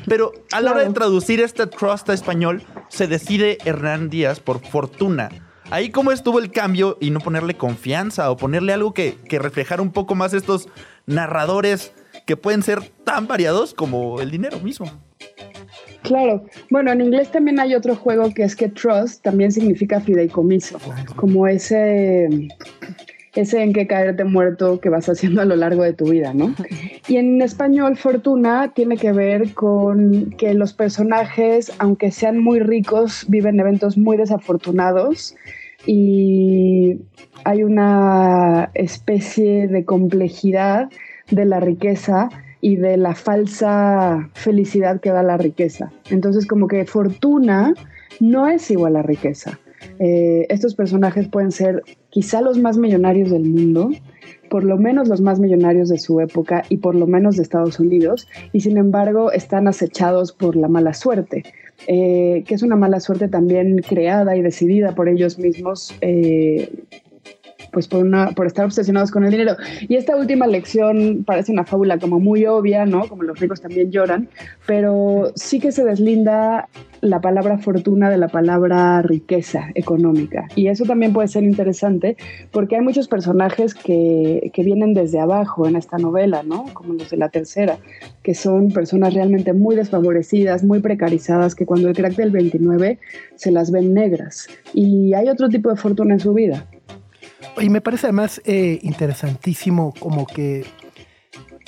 [0.06, 4.64] Pero a la hora de traducir este Trust a español, se decide Hernán Díaz por
[4.64, 5.30] fortuna
[5.72, 9.80] Ahí cómo estuvo el cambio y no ponerle confianza o ponerle algo que, que reflejara
[9.80, 10.68] un poco más estos
[11.06, 11.94] narradores
[12.26, 15.02] que pueden ser tan variados como el dinero mismo.
[16.02, 20.78] Claro, bueno, en inglés también hay otro juego que es que trust también significa fideicomiso,
[21.16, 22.28] como ese,
[23.34, 26.54] ese en que caerte muerto que vas haciendo a lo largo de tu vida, ¿no?
[27.06, 33.24] Y en español, fortuna tiene que ver con que los personajes, aunque sean muy ricos,
[33.28, 35.36] viven eventos muy desafortunados
[35.86, 36.98] y
[37.44, 40.90] hay una especie de complejidad
[41.30, 42.28] de la riqueza
[42.62, 45.92] y de la falsa felicidad que da la riqueza.
[46.08, 47.74] Entonces como que fortuna
[48.20, 49.58] no es igual a riqueza.
[49.98, 53.90] Eh, estos personajes pueden ser quizá los más millonarios del mundo,
[54.48, 57.80] por lo menos los más millonarios de su época y por lo menos de Estados
[57.80, 61.42] Unidos, y sin embargo están acechados por la mala suerte.
[61.88, 66.70] Eh, que es una mala suerte también creada y decidida por ellos mismos eh,
[67.72, 69.56] pues por, una, por estar obsesionados con el dinero.
[69.88, 73.08] Y esta última lección parece una fábula como muy obvia, ¿no?
[73.08, 74.28] Como los ricos también lloran,
[74.66, 76.68] pero sí que se deslinda
[77.00, 80.46] la palabra fortuna de la palabra riqueza económica.
[80.54, 82.16] Y eso también puede ser interesante
[82.52, 86.66] porque hay muchos personajes que, que vienen desde abajo en esta novela, ¿no?
[86.74, 87.78] Como los de la tercera,
[88.22, 92.98] que son personas realmente muy desfavorecidas, muy precarizadas, que cuando el crack del 29
[93.34, 94.46] se las ven negras.
[94.74, 96.66] Y hay otro tipo de fortuna en su vida.
[97.60, 100.64] Y me parece además eh, interesantísimo como que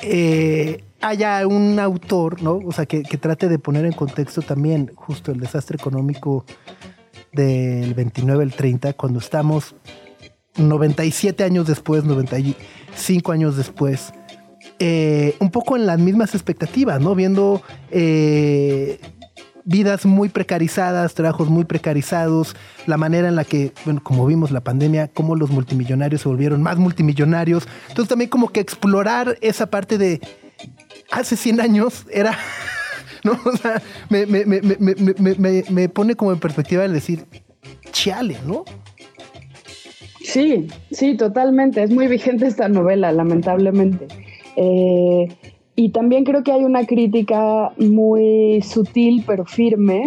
[0.02, 2.60] eh, haya un autor, ¿no?
[2.64, 6.44] O sea, que, trate de poner en contexto también justo el desastre económico
[7.32, 9.74] del 29 al 30, cuando estamos
[10.56, 14.12] 97 años después, 95 años después,
[14.78, 17.14] eh, un poco en las mismas expectativas, ¿no?
[17.14, 17.62] Viendo
[19.64, 22.54] vidas muy precarizadas, trabajos muy precarizados,
[22.86, 26.62] la manera en la que, bueno, como vimos la pandemia, cómo los multimillonarios se volvieron
[26.62, 27.66] más multimillonarios.
[27.88, 30.20] Entonces también como que explorar esa parte de
[31.10, 32.36] hace 100 años era,
[33.24, 33.38] ¿no?
[33.44, 37.24] O sea, me, me, me, me pone como en perspectiva el decir,
[37.92, 38.64] chale, ¿no?
[40.24, 41.82] Sí, sí, totalmente.
[41.82, 44.08] Es muy vigente esta novela, lamentablemente.
[44.56, 45.28] Eh,
[45.76, 50.04] y también creo que hay una crítica muy sutil pero firme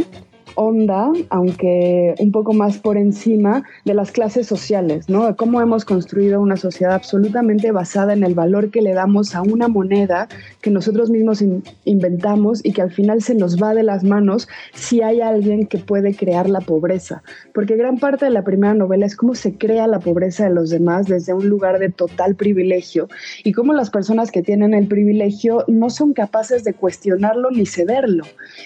[0.57, 5.27] onda, aunque un poco más por encima de las clases sociales, ¿no?
[5.27, 9.43] De cómo hemos construido una sociedad absolutamente basada en el valor que le damos a
[9.43, 10.27] una moneda
[10.61, 11.43] que nosotros mismos
[11.85, 15.77] inventamos y que al final se nos va de las manos si hay alguien que
[15.77, 17.21] puede crear la pobreza.
[17.53, 20.71] Porque gran parte de la primera novela es cómo se crea la pobreza de los
[20.71, 23.07] demás desde un lugar de total privilegio
[23.43, 28.23] y cómo las personas que tienen el privilegio no son capaces de cuestionarlo ni cederlo.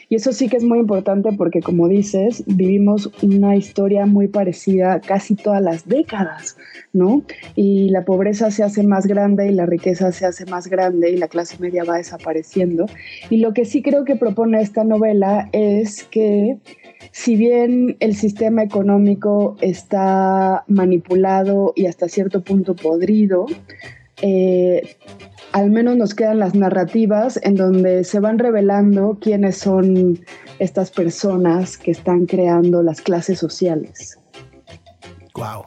[0.08, 4.27] Y eso sí que es muy importante porque como como dices, vivimos una historia muy
[4.27, 6.55] parecida casi todas las décadas,
[6.93, 7.23] ¿no?
[7.55, 11.17] Y la pobreza se hace más grande y la riqueza se hace más grande y
[11.17, 12.85] la clase media va desapareciendo.
[13.31, 16.59] Y lo que sí creo que propone esta novela es que
[17.11, 23.47] si bien el sistema económico está manipulado y hasta cierto punto podrido,
[24.21, 24.97] eh,
[25.51, 30.19] al menos nos quedan las narrativas en donde se van revelando quiénes son
[30.59, 34.17] estas personas que están creando las clases sociales.
[35.33, 35.65] Wow.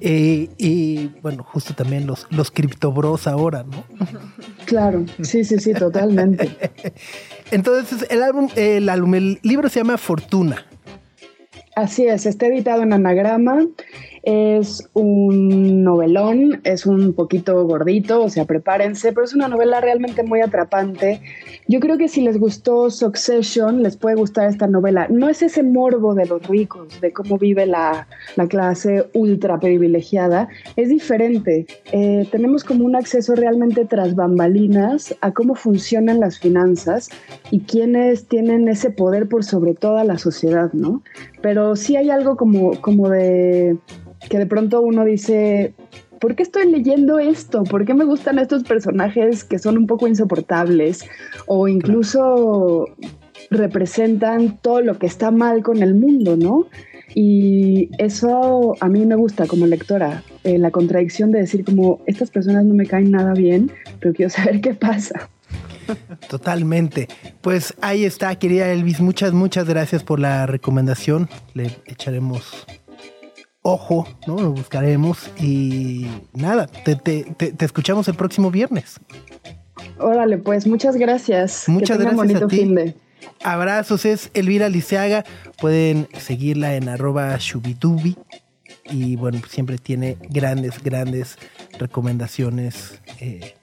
[0.00, 3.84] Eh, y bueno, justo también los, los criptobros ahora, ¿no?
[4.66, 6.50] Claro, sí, sí, sí, totalmente.
[7.52, 10.66] Entonces, el álbum, el álbum, el libro se llama Fortuna.
[11.76, 13.64] Así es, está editado en anagrama
[14.22, 20.22] Es un novelón, es un poquito gordito, o sea, prepárense, pero es una novela realmente
[20.22, 21.20] muy atrapante.
[21.68, 25.06] Yo creo que si les gustó Succession, les puede gustar esta novela.
[25.08, 28.06] No es ese morbo de los ricos, de cómo vive la,
[28.36, 31.66] la clase ultra privilegiada, es diferente.
[31.92, 37.08] Eh, tenemos como un acceso realmente tras bambalinas a cómo funcionan las finanzas
[37.50, 41.02] y quiénes tienen ese poder por sobre toda la sociedad, ¿no?
[41.42, 43.76] Pero sí hay algo como, como de
[44.28, 45.74] que de pronto uno dice,
[46.20, 47.64] ¿por qué estoy leyendo esto?
[47.64, 51.04] ¿Por qué me gustan estos personajes que son un poco insoportables
[51.46, 52.86] o incluso
[53.50, 56.66] representan todo lo que está mal con el mundo, ¿no?
[57.14, 62.30] Y eso a mí me gusta como lectora, eh, la contradicción de decir como estas
[62.30, 65.28] personas no me caen nada bien, pero quiero saber qué pasa.
[66.28, 67.08] Totalmente.
[67.40, 69.00] Pues ahí está, querida Elvis.
[69.00, 71.28] Muchas, muchas gracias por la recomendación.
[71.54, 72.66] Le echaremos
[73.62, 74.36] ojo, ¿no?
[74.36, 75.30] Lo buscaremos.
[75.40, 79.00] Y nada, te, te, te, te escuchamos el próximo viernes.
[79.98, 81.64] Órale, pues muchas gracias.
[81.68, 82.56] Muchas que gracias bonito a ti.
[82.56, 82.94] fin de.
[83.44, 85.24] Abrazos, es Elvira Liceaga.
[85.60, 88.16] Pueden seguirla en arroba shubitubi.
[88.90, 91.38] Y bueno, siempre tiene grandes, grandes
[91.78, 93.54] recomendaciones eh,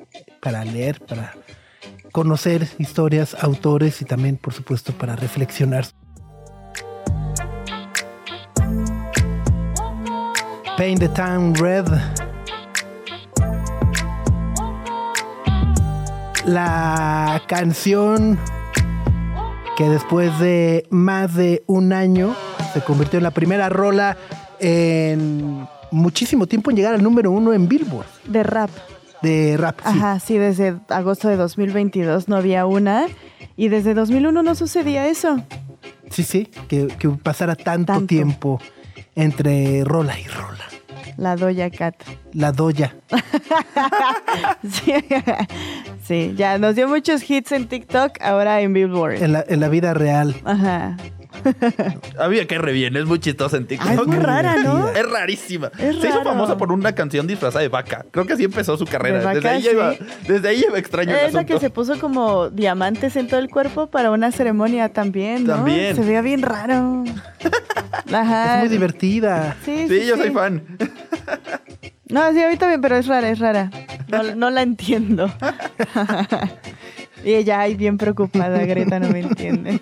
[0.42, 1.36] para leer, para
[2.12, 5.86] conocer historias, autores y también, por supuesto, para reflexionar.
[10.78, 11.88] Paint the Town Red.
[16.46, 18.40] La canción
[19.76, 22.36] que después de más de un año
[22.74, 24.18] se convirtió en la primera rola
[24.60, 28.70] en muchísimo tiempo en llegar al número uno en Billboard De rap.
[29.22, 29.80] De rap.
[29.84, 33.08] Ajá, sí, desde agosto de 2022 no había una.
[33.56, 35.44] Y desde 2001 no sucedía eso.
[36.10, 38.08] Sí, sí, que, que pasara tanto, Tanto.
[38.08, 38.60] tiempo
[39.16, 40.64] entre rola y rola.
[41.18, 41.96] La Doya Cat.
[42.34, 42.96] La doya.
[44.70, 44.94] Sí.
[46.04, 49.22] sí, ya nos dio muchos hits en TikTok, ahora en Billboard.
[49.22, 50.36] En la, en la vida real.
[50.46, 50.96] Ajá.
[52.20, 53.90] Había que re bien, es muy chistosa en TikTok.
[53.90, 54.90] Ah, es muy rara, ¿no?
[54.90, 55.72] Es rarísima.
[55.78, 58.06] Es Se hizo famosa por una canción disfrazada de vaca.
[58.12, 59.20] Creo que así empezó su carrera.
[59.20, 60.00] De vaca, desde, ahí ya iba, sí.
[60.28, 61.54] desde ahí iba extraño el Es la asunto.
[61.54, 65.56] que se puso como diamantes en todo el cuerpo para una ceremonia también, ¿no?
[65.56, 65.96] También.
[65.96, 67.04] Se veía bien raro.
[68.14, 68.56] Ajá.
[68.56, 69.56] Es muy divertida.
[69.66, 70.22] Sí, Sí, sí, yo sí.
[70.24, 70.64] soy fan.
[72.10, 73.70] No, sí, a mí también, pero es rara, es rara.
[74.08, 75.32] No, no la entiendo.
[77.24, 79.80] y ella ahí bien preocupada, Greta no me entiende.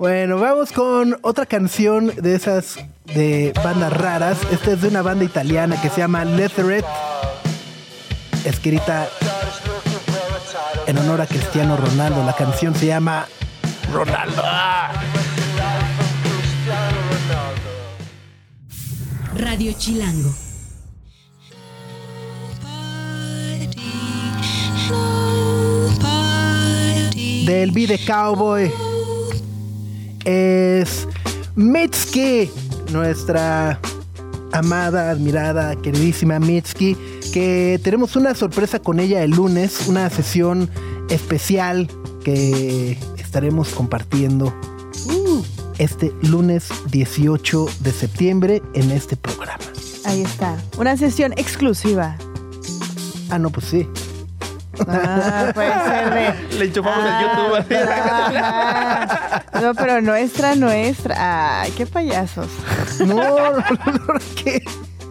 [0.00, 4.38] Bueno, vamos con otra canción de esas de bandas raras.
[4.50, 6.86] Esta es de una banda italiana que se llama Letheret.
[8.46, 9.10] Escrita
[10.86, 12.24] en honor a Cristiano Ronaldo.
[12.24, 13.26] La canción se llama
[13.92, 14.42] Ronaldo.
[19.36, 20.30] Radio Chilango.
[27.44, 28.89] Del beat de Cowboy
[30.24, 31.08] es
[31.56, 32.50] Mitski,
[32.92, 33.80] nuestra
[34.52, 36.96] amada, admirada, queridísima Mitski,
[37.32, 40.68] que tenemos una sorpresa con ella el lunes, una sesión
[41.08, 41.88] especial
[42.24, 44.46] que estaremos compartiendo
[45.06, 45.42] uh,
[45.78, 49.64] este lunes 18 de septiembre en este programa.
[50.04, 50.56] Ahí está.
[50.78, 52.16] Una sesión exclusiva.
[53.30, 53.86] Ah, no, pues sí.
[54.88, 56.34] Ah, puede ser de.
[56.58, 57.78] Le enchufamos el YouTube.
[57.88, 59.44] Ajá.
[59.60, 61.60] No, pero nuestra, nuestra.
[61.62, 62.48] Ay, qué payasos.
[63.00, 64.62] No, no, no, ¿qué?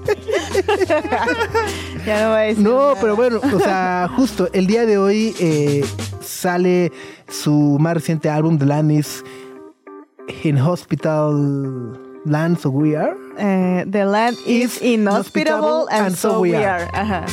[2.06, 2.64] Ya no voy a decir.
[2.64, 2.96] No, nada.
[3.02, 5.86] pero bueno, o sea, justo el día de hoy eh,
[6.22, 6.92] sale
[7.28, 9.24] su más reciente álbum, The Land is
[10.44, 13.16] in Hospital Land, so we are.
[13.38, 16.88] Eh, the land is Is inhospitable and so we are.
[16.94, 17.24] Ajá.
[17.24, 17.26] Ajá,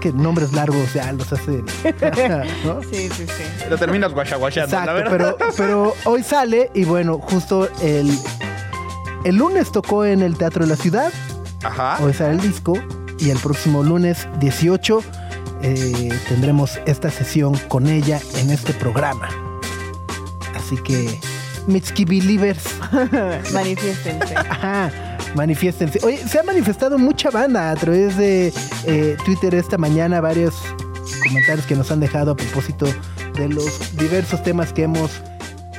[0.00, 1.64] que nombres largos ya los hacen.
[2.64, 2.82] ¿no?
[2.82, 3.64] Sí, sí, sí.
[3.68, 5.34] Lo terminas guachaguachando, la Exacto, verdad.
[5.38, 8.16] pero, pero hoy sale y bueno, justo el,
[9.24, 11.12] el lunes tocó en el Teatro de la Ciudad,
[11.62, 11.98] Ajá.
[12.02, 12.74] hoy sale el disco
[13.18, 15.02] y el próximo lunes 18
[15.62, 19.28] eh, tendremos esta sesión con ella en este programa.
[20.56, 21.20] Así que,
[21.66, 22.64] Mitski Believers,
[23.52, 24.34] Manifiéstense.
[24.36, 24.90] ajá,
[25.34, 26.00] manifiéstense.
[26.02, 28.52] Oye, se ha manifestado mucha banda a través de
[28.86, 30.54] eh, Twitter esta mañana, varios
[31.26, 32.86] comentarios que nos han dejado a propósito
[33.34, 35.10] de los diversos temas que hemos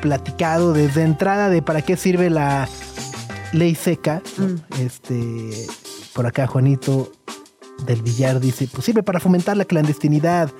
[0.01, 2.67] platicado desde entrada de para qué sirve la
[3.53, 4.21] ley seca.
[4.37, 4.59] ¿no?
[4.79, 5.67] Este,
[6.13, 7.11] por acá Juanito
[7.85, 10.51] del Villar dice, pues sirve para fomentar la clandestinidad.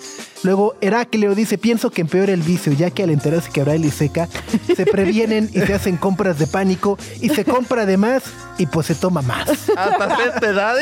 [0.44, 3.92] Luego Heracleo dice, pienso que empeora el vicio, ya que al enterarse que Abrail y
[3.92, 4.28] Seca
[4.76, 8.24] se previenen y se hacen compras de pánico y se compra de más
[8.58, 9.50] y pues se toma más.
[9.76, 10.76] Hasta cierta edad.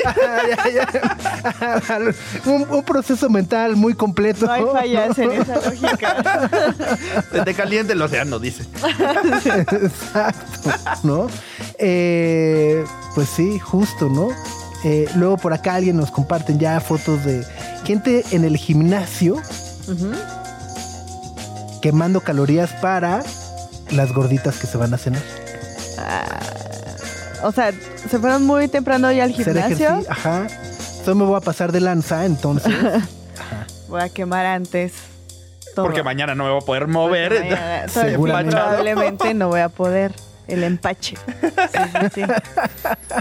[0.49, 2.01] Ya, ya.
[2.45, 4.45] un, un proceso mental muy completo.
[4.45, 6.49] No hay fallas en esa lógica.
[7.31, 8.63] Se te caliente el océano, dice.
[9.71, 10.71] Exacto,
[11.03, 11.27] ¿no?
[11.77, 12.83] Eh,
[13.15, 14.29] pues sí, justo, ¿no?
[14.85, 17.45] Eh, luego por acá alguien nos comparten ya fotos de
[17.83, 19.41] gente en el gimnasio
[21.81, 23.23] quemando calorías para
[23.91, 25.21] las gorditas que se van a cenar.
[25.97, 26.39] Ah,
[27.43, 30.03] o sea, se fueron muy temprano ya al gimnasio.
[30.07, 30.47] ajá.
[31.03, 32.73] Solo me voy a pasar de lanza, entonces.
[33.87, 34.93] Voy a quemar antes.
[35.73, 35.85] todo.
[35.85, 37.33] Porque mañana no me voy a poder mover.
[37.33, 37.85] Mañana-.
[38.51, 40.13] Probablemente no voy a poder.
[40.49, 41.15] El empache.
[41.15, 42.21] Sí, sí, sí.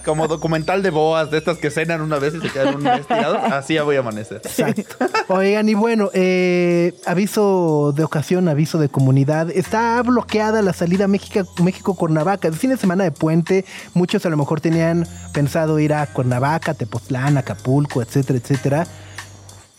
[0.04, 3.06] Como documental de boas, de estas que cenan una vez y se quedan un mes
[3.06, 3.38] tirados.
[3.52, 4.40] Así ya voy a amanecer.
[4.44, 4.96] Exacto.
[5.28, 9.50] Oigan, y bueno, eh, aviso de ocasión, aviso de comunidad.
[9.50, 12.48] Está bloqueada la salida México- México-Cuernavaca.
[12.48, 13.64] El fin de semana de puente,
[13.94, 18.86] muchos a lo mejor tenían pensado ir a Cuernavaca, Tepoztlán, Acapulco, etcétera, etcétera.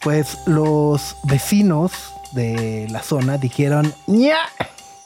[0.02, 1.92] Pues los vecinos
[2.32, 4.38] de la zona dijeron, ¡ña!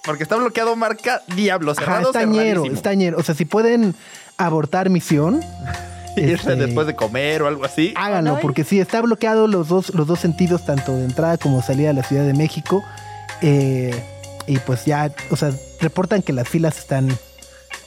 [0.04, 2.76] Porque está bloqueado marca Diablo, Ajá, cerrado, está ñero, cerradísimo.
[2.76, 3.18] está ñero.
[3.18, 3.96] O sea, si pueden
[4.38, 5.42] abortar misión,
[6.16, 7.94] Irse este, después de comer o algo así.
[7.96, 11.90] Háganlo, porque sí, está bloqueado los dos, los dos sentidos, tanto de entrada como salida
[11.90, 12.84] a la Ciudad de México.
[13.42, 14.04] Eh,
[14.46, 17.10] y pues ya, o sea, reportan que las filas están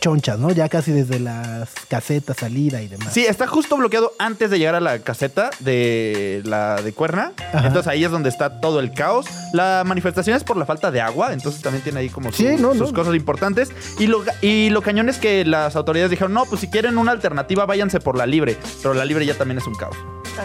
[0.06, 0.52] chonchas, ¿no?
[0.52, 3.12] Ya casi desde las casetas, salida y demás.
[3.12, 7.32] Sí, está justo bloqueado antes de llegar a la caseta de la de Cuerna.
[7.52, 7.66] Ajá.
[7.66, 9.26] Entonces ahí es donde está todo el caos.
[9.52, 12.50] La manifestación es por la falta de agua, entonces también tiene ahí como su- Sí,
[12.60, 12.96] no, sus no.
[12.98, 13.72] cosas importantes.
[13.98, 17.10] Y lo, y lo cañón es que las autoridades dijeron, no, pues si quieren una
[17.10, 18.56] alternativa, váyanse por la libre.
[18.82, 19.96] Pero la libre ya también es un caos.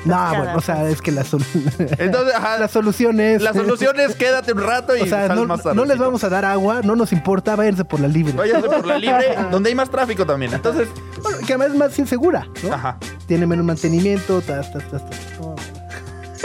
[0.06, 1.44] No, bueno, o sea, es que la, sol-
[1.98, 3.42] Entonces, ajá, la solución es...
[3.42, 6.24] la solución es quédate un rato y O sea, sal no, más no les vamos
[6.24, 8.34] a dar agua, no nos importa, váyanse por la libre.
[8.34, 10.54] Váyanse por la libre, donde hay más tráfico también.
[10.54, 10.88] Entonces,
[11.22, 12.74] Bueno, que además es más insegura, ¿no?
[12.74, 12.98] ajá.
[13.28, 15.20] Tiene menos mantenimiento, tas, tas, tas, tas.
[15.40, 15.56] No.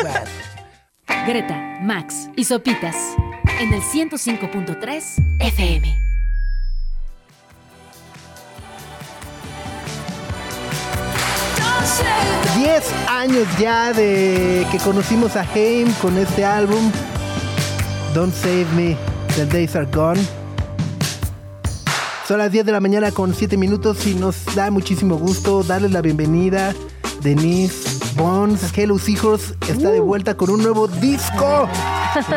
[0.02, 0.20] Bueno.
[1.26, 2.94] Greta, Max y Sopitas
[3.60, 5.02] en el 105.3
[5.40, 6.05] FM.
[12.56, 16.90] Diez años ya de que conocimos a Haim con este álbum
[18.14, 18.96] Don't Save Me,
[19.36, 20.20] The Days Are Gone.
[22.26, 25.92] Son las 10 de la mañana con 7 minutos y nos da muchísimo gusto darles
[25.92, 26.74] la bienvenida.
[27.20, 31.68] Denise Bones, Hello Seahorse, está de vuelta con un nuevo disco.
[32.16, 32.32] Sí,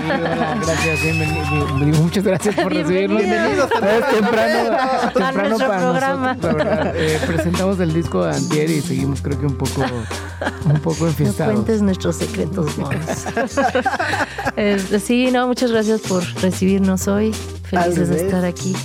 [0.66, 3.22] gracias, bienveni- digo, muchas gracias por recibirnos.
[3.22, 3.80] Bienvenidos a
[4.12, 4.78] temprano,
[5.14, 6.34] temprano nuestro para programa.
[6.34, 6.68] nosotros.
[6.96, 9.82] Eh, presentamos el disco de Antier y seguimos creo que un poco,
[10.66, 11.54] un poco No enfiestados.
[11.54, 12.72] cuentes nuestros secretos.
[14.56, 17.34] Este, sí, no, muchas gracias por recibirnos hoy.
[17.64, 18.76] Felices de estar aquí.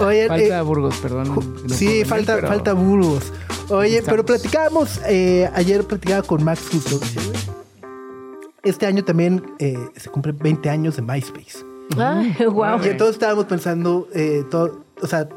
[0.00, 1.34] Oye, Falta eh, Burgos, perdón.
[1.68, 3.24] No Sí, venir, falta, pero falta Burgos.
[3.68, 4.10] Oye, Estamos.
[4.10, 6.98] pero platicábamos, eh, ayer platicaba con Max justo.
[8.64, 11.64] Este año también eh, se cumplen 20 años de MySpace.
[11.96, 12.82] Wow.
[12.84, 15.28] Y entonces estábamos pensando, eh, todo, o sea,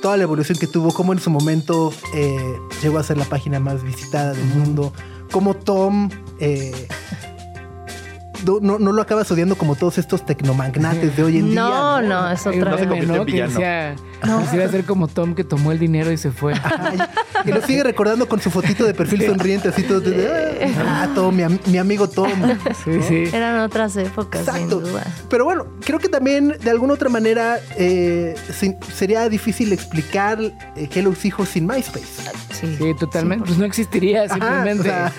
[0.00, 3.60] toda la evolución que tuvo, cómo en su momento eh, llegó a ser la página
[3.60, 4.92] más visitada del mundo,
[5.30, 6.08] cómo Tom
[6.40, 6.88] eh,
[8.44, 12.08] no, no- no lo acabas odiando como todos estos tecnomagnates de hoy en No, día.
[12.08, 12.70] no, es Hay un otra.
[12.72, 13.24] No se meme, convirtió en ¿no?
[13.24, 14.02] Villano.
[14.22, 16.54] Decía, quisiera ser como Tom que tomó el dinero y se fue.
[16.54, 16.98] Ay,
[17.44, 20.00] y lo sigue recordando con su fotito de perfil sonriente, así todo.
[20.00, 22.30] de, Ah, Tom, mi, am- mi amigo Tom.
[22.84, 23.24] Sí, sí.
[23.36, 24.60] Eran otras épocas, Exacto.
[24.60, 25.04] sin duda.
[25.28, 30.88] Pero bueno, creo que también de alguna otra manera eh, sin- sería difícil explicar eh,
[30.94, 32.06] Hello Seahorse sin MySpace.
[32.52, 33.46] Sí, Sí, totalmente.
[33.46, 34.80] Pues no existiría Ajá, simplemente.
[34.80, 35.12] o sea,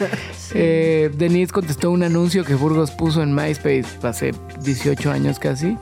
[0.55, 5.77] Eh, Denise contestó un anuncio que Burgos puso en MySpace hace 18 años casi.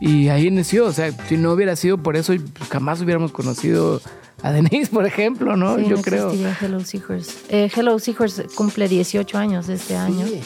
[0.00, 0.86] Y ahí inició.
[0.86, 2.32] O sea, si no hubiera sido por eso,
[2.70, 4.00] jamás hubiéramos conocido
[4.42, 5.76] a Denise, por ejemplo, ¿no?
[5.76, 6.32] Sí, Yo no creo.
[6.60, 7.32] Hello Seahorse.
[7.50, 10.26] Eh, Hello Seahorse cumple 18 años este año.
[10.26, 10.40] sí.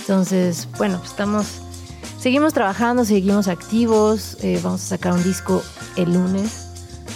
[0.00, 1.46] Entonces, bueno, pues estamos,
[2.20, 5.62] seguimos trabajando, seguimos activos, eh, vamos a sacar un disco
[5.96, 6.68] el lunes.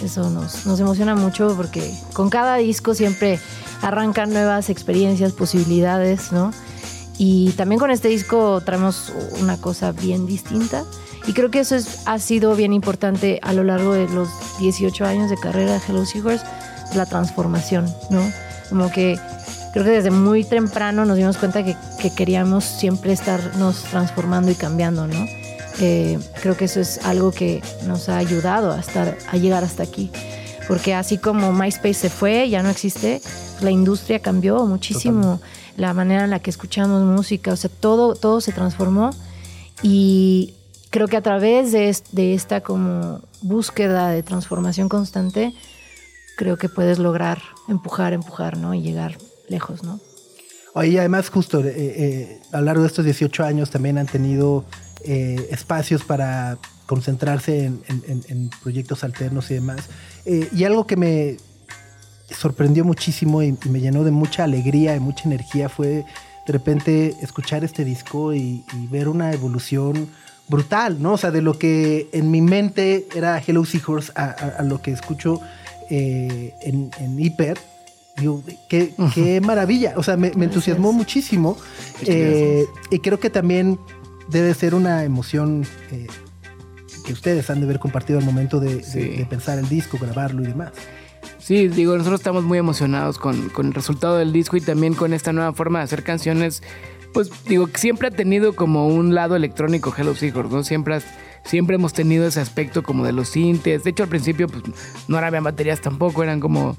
[0.03, 3.39] Eso nos, nos emociona mucho porque con cada disco siempre
[3.81, 6.51] arrancan nuevas experiencias, posibilidades, ¿no?
[7.17, 10.83] Y también con este disco traemos una cosa bien distinta.
[11.27, 15.05] Y creo que eso es, ha sido bien importante a lo largo de los 18
[15.05, 16.45] años de carrera de Hello Seahorse,
[16.95, 18.21] la transformación, ¿no?
[18.69, 19.19] Como que
[19.73, 24.55] creo que desde muy temprano nos dimos cuenta que, que queríamos siempre estarnos transformando y
[24.55, 25.25] cambiando, ¿no?
[25.79, 29.83] Eh, creo que eso es algo que nos ha ayudado a, estar, a llegar hasta
[29.83, 30.11] aquí.
[30.67, 33.21] Porque así como MySpace se fue, ya no existe,
[33.61, 35.41] la industria cambió muchísimo,
[35.77, 39.11] la manera en la que escuchamos música, o sea, todo, todo se transformó
[39.81, 40.53] Y
[40.91, 45.53] creo que a través de, de esta como búsqueda de transformación constante,
[46.37, 48.73] creo que puedes lograr empujar, empujar, ¿no?
[48.73, 49.17] Y llegar
[49.49, 49.99] lejos, ¿no?
[50.73, 54.63] Oye, además, justo eh, eh, a lo largo de estos 18 años también han tenido
[55.03, 59.81] eh, espacios para concentrarse en, en- en- en proyectos alternos y demás.
[60.25, 61.37] Eh, y algo que me
[62.29, 66.05] sorprendió muchísimo y, y me llenó de mucha alegría y mucha energía fue
[66.47, 70.07] de repente escuchar este disco y, y ver una evolución
[70.51, 71.13] brutal, ¿no?
[71.13, 74.81] O sea, de lo que en mi mente era Hello Seahorse a, a- a lo
[74.81, 75.39] que escucho
[75.89, 77.57] eh, en, en Hiper.
[78.17, 79.93] Digo, qué, qué maravilla.
[79.95, 81.57] O sea, me, me entusiasmó muchísimo.
[82.05, 83.79] Eh, y creo que también
[84.29, 86.07] debe ser una emoción eh,
[87.05, 90.43] que ustedes han de haber compartido al momento de, de- de pensar el disco, grabarlo
[90.43, 90.71] y demás.
[91.39, 95.13] Sí, digo, nosotros estamos muy emocionados con, con el resultado del disco y también con
[95.13, 96.61] esta nueva forma de hacer canciones.
[97.13, 100.63] Pues digo, siempre ha tenido como un lado electrónico Hello Seahorse, ¿no?
[100.63, 100.99] Siempre,
[101.43, 103.83] siempre hemos tenido ese aspecto como de los sintes.
[103.83, 104.63] De hecho, al principio pues
[105.07, 106.77] no eran baterías tampoco, eran como...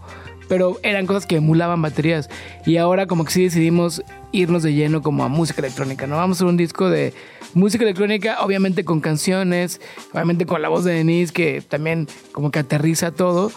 [0.49, 2.29] Pero eran cosas que emulaban baterías.
[2.67, 4.03] Y ahora como que sí decidimos
[4.33, 6.17] irnos de lleno como a música electrónica, ¿no?
[6.17, 7.15] Vamos a hacer un disco de
[7.55, 9.81] música electrónica, obviamente con canciones,
[10.13, 13.51] obviamente con la voz de Denise, que también como que aterriza todo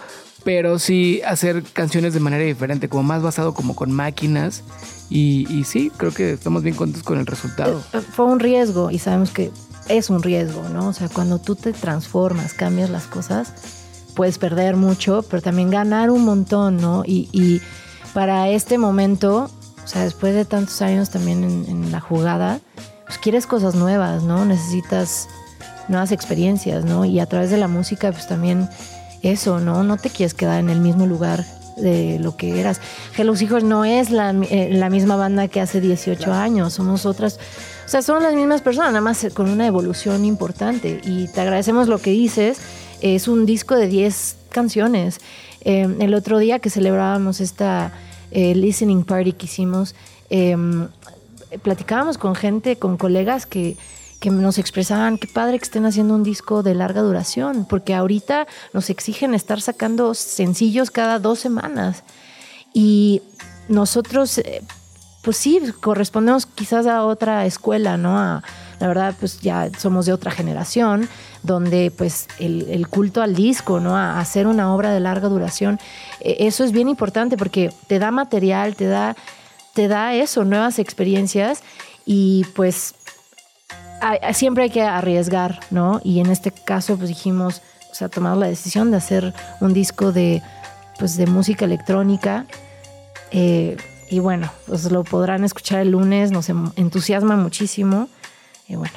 [0.46, 4.62] pero sí hacer canciones de manera diferente, como más basado como con máquinas.
[5.10, 7.84] Y, sí, creo que estamos bien contentos con el resultado.
[7.94, 9.52] Eh, Fue un riesgo y sabemos que
[9.90, 10.88] es un riesgo, ¿no?
[10.88, 13.54] O sea, cuando tú te transformas, cambias las cosas,
[14.16, 17.04] puedes perder mucho, pero también ganar un montón, ¿no?
[17.06, 17.62] Y, y
[18.14, 19.50] para este momento,
[19.84, 22.60] o sea, después de tantos años también en, en la jugada,
[23.08, 24.46] pues quieres cosas nuevas, ¿no?
[24.46, 25.28] Necesitas
[25.88, 27.04] nuevas experiencias, ¿no?
[27.04, 28.70] Y a través de la música, pues también
[29.32, 29.84] eso, ¿no?
[29.84, 31.46] No te quieres quedar en el mismo lugar
[31.78, 32.80] de lo que eras.
[33.18, 37.40] Hello Hijos no es la, eh, la misma banda que hace 18 años, somos otras,
[37.86, 41.02] o sea, son las mismas personas, nada más con una evolución importante.
[41.04, 42.60] Y te agradecemos lo que dices,
[43.02, 45.20] es un disco de 10 canciones.
[45.62, 47.92] Eh, el otro día que celebrábamos esta
[48.32, 49.96] eh, listening party que hicimos,
[50.30, 50.56] eh,
[51.62, 53.78] platicábamos con gente, con colegas que,
[54.20, 58.48] que nos expresaban qué padre que estén haciendo un disco de larga duración, porque ahorita
[58.74, 62.04] nos exigen estar sacando sencillos cada dos semanas.
[62.74, 63.22] Y
[63.68, 64.62] nosotros, eh,
[65.22, 68.18] pues sí, correspondemos quizás a otra escuela, ¿no?
[68.18, 68.44] A-
[68.80, 71.08] la verdad, pues ya somos de otra generación,
[71.44, 73.96] donde pues el, culto al disco, ¿no?
[73.96, 75.80] A hacer una obra de larga duración,
[76.20, 79.16] eh, eso es bien importante porque te da material, te da,
[79.74, 81.64] te da eso, nuevas experiencias
[82.06, 82.95] y pues
[84.34, 86.02] siempre hay que arriesgar, ¿no?
[86.04, 90.12] Y en este caso, pues dijimos, o sea, tomamos la decisión de hacer un disco
[90.12, 90.42] de,
[91.00, 92.46] pues, de música electrónica.
[93.32, 93.78] eh,
[94.08, 98.08] y bueno, pues lo podrán escuchar el lunes, nos em- entusiasma muchísimo.
[98.68, 98.94] Y bueno,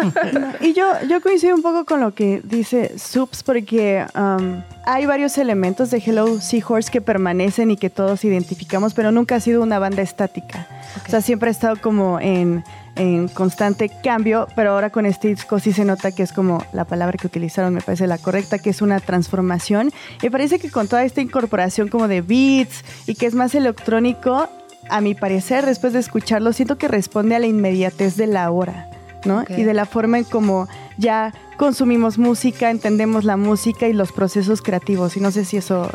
[0.60, 5.38] Y yo, yo coincido un poco con lo que dice Subs, porque um, hay varios
[5.38, 9.78] elementos de Hello Seahorse que permanecen y que todos identificamos, pero nunca ha sido una
[9.78, 10.66] banda estática.
[11.06, 12.64] O sea, siempre ha estado como en,
[12.98, 16.84] en constante cambio, pero ahora con este disco sí se nota que es como la
[16.84, 19.92] palabra que utilizaron, me parece la correcta, que es una transformación.
[20.20, 24.48] Y parece que con toda esta incorporación como de beats y que es más electrónico,
[24.90, 28.88] a mi parecer, después de escucharlo, siento que responde a la inmediatez de la hora.
[29.24, 29.44] ¿no?
[29.48, 34.62] Y de la forma en como ya consumimos música, entendemos la música y los procesos
[34.62, 35.16] creativos.
[35.16, 35.90] Y no sé si eso...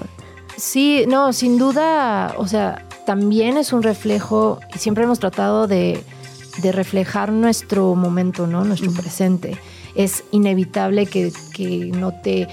[0.56, 6.04] Sí, no, sin duda, o sea, también es un reflejo y siempre hemos tratado de,
[6.62, 8.64] de reflejar nuestro momento, ¿no?
[8.64, 9.58] Nuestro presente.
[9.96, 12.48] Es inevitable que, que no te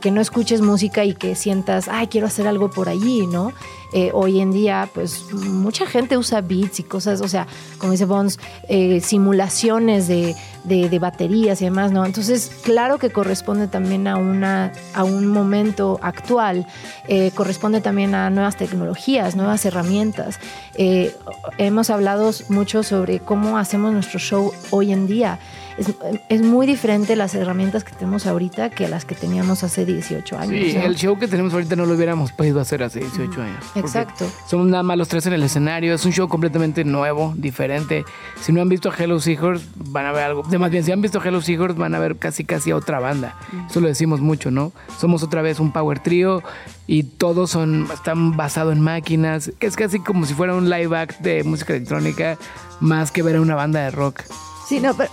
[0.00, 3.52] que no escuches música y que sientas, ay, quiero hacer algo por allí, ¿no?
[3.92, 8.04] Eh, hoy en día, pues mucha gente usa beats y cosas, o sea, como dice
[8.04, 12.04] Bones, eh, simulaciones de, de- de baterías y demás, ¿no?
[12.06, 16.66] Entonces, claro que corresponde también a, una, a un momento actual,
[17.08, 20.38] eh, corresponde también a nuevas tecnologías, nuevas herramientas.
[20.74, 21.16] Eh,
[21.58, 25.40] hemos hablado mucho sobre cómo hacemos nuestro show hoy en día.
[25.78, 25.92] Es,
[26.28, 30.70] es muy diferente las herramientas que tenemos ahorita que las que teníamos hace 18 años.
[30.70, 30.84] Sí, ¿no?
[30.84, 33.64] el show que tenemos ahorita no lo hubiéramos podido hacer hace 18 años.
[33.74, 34.30] Exacto.
[34.46, 35.94] Somos nada más los tres en el escenario.
[35.94, 38.04] Es un show completamente nuevo, diferente.
[38.40, 40.42] Si no han visto a Hello Seahorse, van a ver algo.
[40.42, 42.76] De más bien, si han visto a Hello Seahorse, van a ver casi casi a
[42.76, 43.36] otra banda.
[43.68, 44.72] Eso lo decimos mucho, ¿no?
[44.98, 46.42] Somos otra vez un power trio
[46.86, 49.52] y todos son, están basados en máquinas.
[49.60, 52.36] Es casi como si fuera un live act de música electrónica
[52.80, 54.22] más que ver a una banda de rock.
[54.70, 55.10] Sí, no, pero,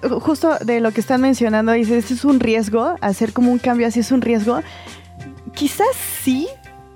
[0.00, 3.58] pero justo de lo que están mencionando, dice, este es un riesgo, hacer como un
[3.58, 4.60] cambio así es un riesgo.
[5.54, 5.86] Quizás
[6.22, 6.46] sí,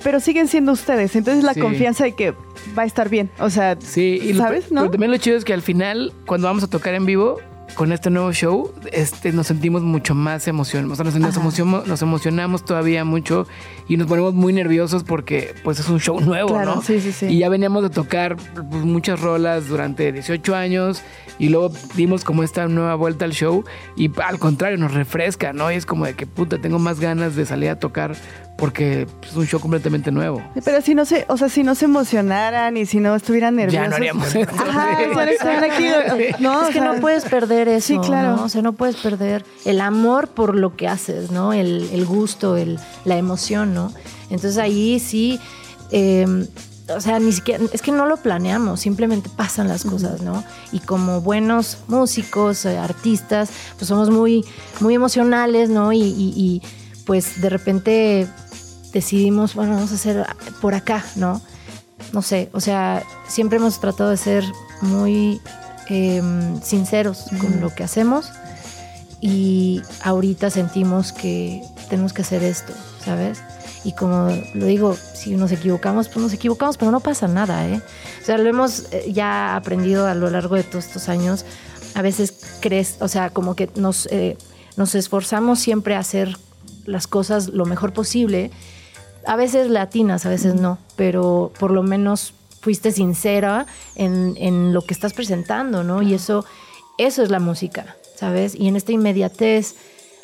[0.04, 1.16] pero siguen siendo ustedes.
[1.16, 1.60] Entonces la Sí.
[1.60, 2.32] confianza de que
[2.78, 3.30] va a estar bien.
[3.40, 4.70] O sea, Sí, y lo- ¿sabes?
[4.70, 4.82] ¿No?
[4.82, 7.38] pero también lo chido es que al final, cuando vamos a tocar en vivo,
[7.74, 10.92] con este nuevo show este, nos sentimos mucho más emocionados.
[10.92, 13.46] O sea, nos, emocionamos, nos emocionamos todavía mucho
[13.88, 16.82] y nos ponemos muy nerviosos porque pues es un show nuevo, Claro, ¿no?
[16.82, 17.26] sí, sí, sí.
[17.28, 21.00] Y ya veníamos de tocar pues, muchas rolas durante 18 años
[21.42, 23.64] y luego dimos como esta nueva vuelta al show
[23.96, 25.72] y al contrario nos refresca, ¿no?
[25.72, 28.14] Y es como de que puta, tengo más ganas de salir a tocar
[28.56, 30.40] porque es un show completamente nuevo.
[30.64, 33.82] Pero si no se, o sea, si no se emocionaran y si no estuvieran nerviosos.
[33.82, 34.54] Ya no haríamos esto.
[34.54, 35.86] Ajá, o sea, estaban aquí,
[36.38, 38.36] no, es que sea, no puedes perder eso, Sí, claro.
[38.36, 38.44] ¿no?
[38.44, 41.52] O sea, no puedes perder el amor por lo que haces, ¿no?
[41.52, 43.92] El, el gusto, el, la emoción, ¿no?
[44.30, 45.40] Entonces ahí sí,
[45.90, 46.46] eh,
[46.96, 50.42] o sea, ni siquiera, es que no lo planeamos, simplemente pasan las cosas, ¿no?
[50.72, 54.44] Y como buenos músicos, eh, artistas, pues somos muy,
[54.80, 55.92] muy emocionales, ¿no?
[55.92, 56.62] Y, y- y,
[57.06, 58.28] pues de repente
[58.92, 60.26] decidimos, bueno, vamos a hacer
[60.60, 61.40] por acá, ¿no?
[62.12, 64.44] no sé, o sea, siempre hemos tratado de ser
[64.82, 65.40] muy
[65.88, 66.20] eh,
[66.62, 68.26] sinceros con lo que hacemos
[69.20, 72.72] y ahorita sentimos que tenemos que hacer esto,
[73.04, 73.38] ¿sabes?
[73.84, 77.80] Y como lo digo, si nos equivocamos, pues nos equivocamos, pero no pasa nada, ¿eh?
[78.20, 81.44] O sea, lo hemos eh, ya aprendido a lo largo de todos estos años.
[81.94, 84.36] A veces crees, o sea, como que nos, eh,
[84.76, 86.36] nos esforzamos siempre a hacer
[86.84, 88.50] las cosas lo mejor posible.
[89.26, 93.66] A veces latinas, a veces no, pero por lo menos fuiste sincera
[93.96, 96.02] en, en lo que estás presentando, ¿no?
[96.02, 96.44] Y eso,
[96.98, 98.54] eso es la música, ¿sabes?
[98.54, 99.74] Y en esta inmediatez,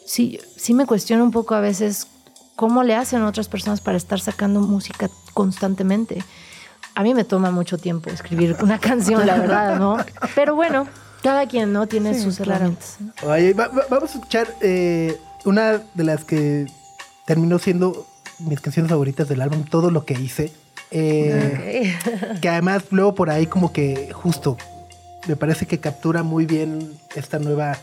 [0.07, 2.07] sí, sí me cuestiono un poco a veces
[2.59, 6.25] cómo le hacen otras personas para estar sacando música constantemente.
[6.97, 9.97] A mí me toma mucho tiempo escribir una canción, la verdad, ¿no?
[10.35, 10.89] Pero bueno,
[11.23, 12.55] cada quien no tiene Sí, sus claro.
[12.55, 12.97] herramientas.
[12.99, 13.31] ¿no?
[13.31, 16.67] Oye, va- va- vamos a escuchar eh, una de las que
[17.27, 18.09] terminó siendo
[18.41, 20.53] mis canciones favoritas del álbum, Todo lo que hice.
[20.91, 21.95] Eh,
[22.41, 24.57] que además luego por ahí como que justo
[25.29, 27.77] me parece que captura muy bien esta nueva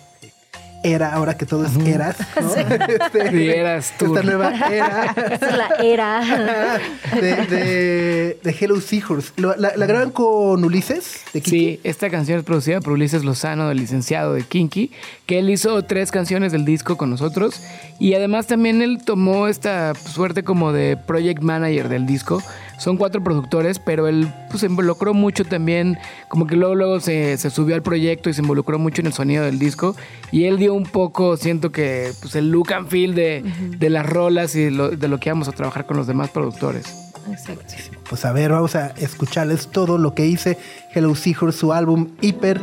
[0.86, 2.55] era, ahora que todo es eras, ¿no?
[2.55, 4.05] Este, Sí, eras tú.
[4.05, 6.21] Esta nueva era Esa es la era.
[7.21, 9.33] de, de, de Hello Seahorse.
[9.38, 11.49] La, la graban con Ulises de Kiki.
[11.49, 14.91] Sí, esta canción es producida por Ulises Lozano, el licenciado de Kinky,
[15.25, 17.61] que él hizo tres canciones del disco con nosotros
[17.99, 22.41] y además también él tomó esta suerte como de project manager del disco.
[22.78, 25.97] Son cuatro productores, pero él pues, se involucró mucho también,
[26.28, 29.13] como que luego, luego se, se subió al proyecto y se involucró mucho en el
[29.13, 29.95] sonido del disco.
[30.32, 33.43] Y él dio un poco, siento que, pues, el look and feel de,
[33.78, 37.13] de las rolas y lo- de lo que íbamos a trabajar con los demás productores.
[37.32, 37.63] Exacto.
[38.09, 40.59] Pues a ver, vamos a escucharles todo lo que hice.
[40.93, 42.61] Hello Seahorse, su álbum Hiper,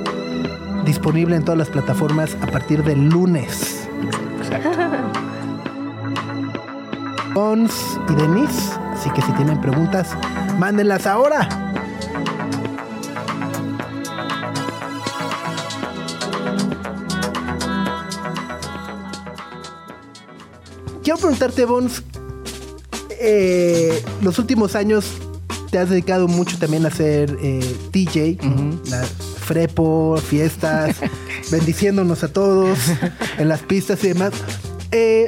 [0.85, 3.89] disponible en todas las plataformas a partir del lunes.
[7.35, 8.73] Pons y Denise,
[9.03, 10.11] así que si tienen preguntas,
[10.59, 11.49] mándenlas ahora.
[21.03, 22.05] Quiero preguntarte, Bons,
[23.11, 25.15] eh, los últimos años
[25.73, 28.39] te has dedicado mucho también a ser eh, DJ,
[28.89, 30.95] la frepo, fiestas,
[31.51, 32.79] bendiciéndonos a todos
[33.37, 34.33] en las pistas y demás.
[34.93, 35.27] Eh,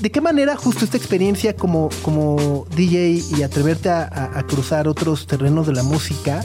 [0.00, 4.86] ¿De qué manera justo esta experiencia como, como DJ y atreverte a, a- a cruzar
[4.86, 6.44] otros terrenos de la música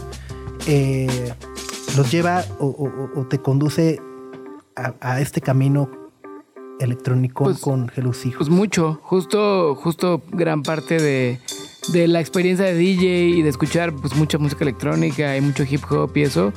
[0.68, 1.34] eh,
[1.96, 4.00] los lleva o, o- o te conduce
[4.76, 5.90] a, a este camino
[6.80, 8.38] electrónico Pues- con Hello Seahorse?
[8.40, 11.40] Pues mucho, justo, justo gran parte de,
[11.90, 15.84] de la experiencia de DJ y de escuchar pues mucha música electrónica y mucho hip
[15.92, 16.54] hop y eso,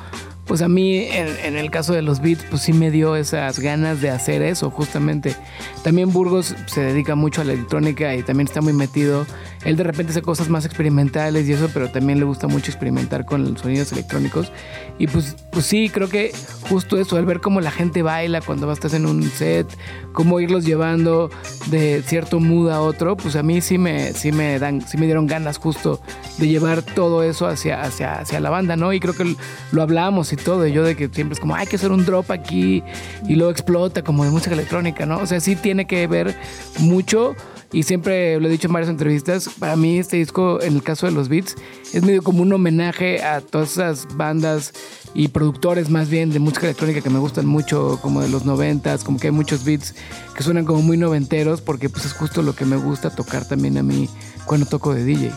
[0.46, 4.00] pues a mí en, el caso de los beats pues sí me dio esas ganas
[4.00, 5.34] de hacer eso justamente.
[5.82, 9.26] También Burgos se dedica mucho a la electrónica y también está muy metido.
[9.64, 13.24] Él de repente hace cosas más experimentales y eso, pero también le gusta mucho experimentar
[13.24, 14.52] con sonidos electrónicos.
[14.98, 16.32] Y pues, pues sí, creo que
[16.68, 19.66] justo eso, al ver cómo la gente baila cuando estás en un set,
[20.12, 21.30] cómo irlos llevando
[21.66, 25.06] de cierto mood a otro, pues a mí sí me, sí me dan, sí me
[25.06, 26.00] dieron ganas justo
[26.38, 28.92] de llevar todo eso hacia, hacia, hacia la banda, ¿no?
[28.92, 29.36] Y creo que
[29.72, 32.04] lo hablamos y todo, y yo de que siempre es como, hay que hacer un
[32.04, 32.82] drop aquí
[33.26, 35.18] y luego explota como de música electrónica, ¿no?
[35.18, 36.36] O sea, sí tiene que ver
[36.78, 37.34] mucho
[37.72, 41.06] y siempre lo he dicho en varias entrevistas, para mí este disco, en el caso
[41.06, 41.56] de los beats,
[41.92, 44.72] es medio como un homenaje a todas esas bandas
[45.14, 49.02] y productores más bien de música electrónica que me gustan mucho, como de los noventas,
[49.02, 49.94] como que hay muchos beats
[50.36, 53.78] que suenan como muy noventeros, porque pues es justo lo que me gusta tocar también
[53.78, 54.08] a mí
[54.44, 55.32] cuando toco de DJ.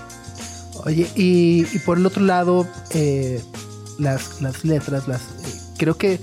[0.85, 3.41] Oye, y, por el otro lado, eh,
[3.97, 6.19] las, las letras, las eh, creo que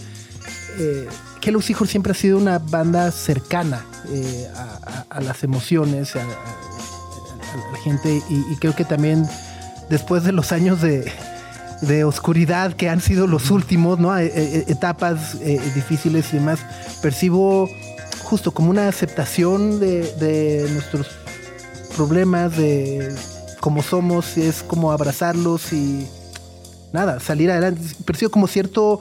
[0.78, 1.08] eh,
[1.46, 4.48] Hello Seahorse siempre ha sido una banda cercana eh,
[5.08, 9.28] a, las emociones, a, la gente, y, creo que también
[9.88, 14.18] después de los años de, oscuridad que han sido los últimos, ¿no?
[14.18, 15.38] Eh, eh, etapas
[15.76, 16.58] difíciles y demás,
[17.00, 17.70] percibo
[18.24, 21.06] justo como una aceptación de, de nuestros
[21.96, 23.14] problemas, de
[23.60, 26.08] cómo somos, es como abrazarlos y
[26.92, 27.82] nada, salir adelante.
[28.04, 29.00] Percibo como cierto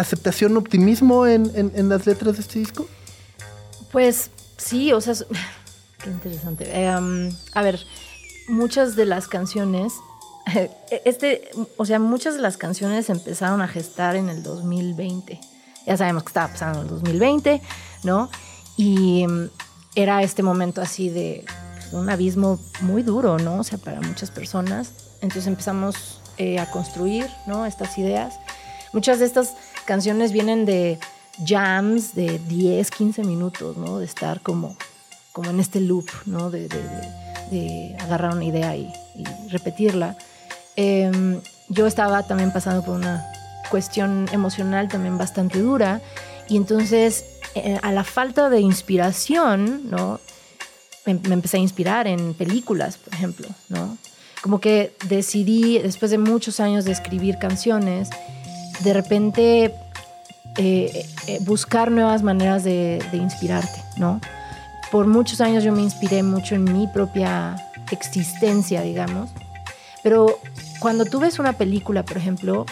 [0.00, 2.86] aceptación, optimismo en, en- las letras de este disco.
[3.92, 5.14] Pues sí, o sea,
[6.02, 6.70] qué interesante.
[6.96, 7.80] Um, a ver,
[8.48, 9.94] muchas de las canciones,
[11.04, 15.40] este, o sea, muchas de las canciones empezaron a gestar en el 2020.
[15.86, 17.62] Ya sabemos que estaba pasando en el 2020,
[18.04, 18.30] ¿no?
[18.76, 19.50] Y mm,
[19.94, 21.44] era este momento así de
[21.74, 23.56] pues, un abismo muy duro, ¿no?
[23.60, 24.92] O sea, para muchas personas.
[25.22, 27.66] Entonces empezamos eh, a construir, ¿no?
[27.66, 28.34] Estas ideas.
[28.92, 29.54] Muchas de estas
[29.86, 30.98] canciones vienen de
[31.44, 33.98] jams de 10, 15 minutos, ¿no?
[33.98, 34.76] De estar como,
[35.32, 36.50] como en este loop, ¿no?
[36.50, 37.20] De, de- de-
[37.50, 40.16] de agarrar una idea y, y repetirla.
[40.76, 43.24] Em, yo estaba también pasando por una
[43.70, 46.00] cuestión emocional también bastante dura
[46.48, 47.24] y entonces
[47.56, 50.20] eh, a la falta de inspiración, ¿no?
[51.06, 53.96] Me, me empecé a inspirar en películas, por ejemplo, ¿no?
[54.42, 58.10] Como que decidí, después de muchos años de escribir canciones,
[58.80, 59.74] de repente
[60.56, 64.20] eh, eh, buscar nuevas maneras de, inspirarte, ¿no?
[64.90, 67.56] Por muchos años yo me inspiré mucho en mi propia
[67.92, 69.30] existencia, digamos,
[70.02, 70.38] pero
[70.80, 72.66] cuando tú ves una película, por ejemplo,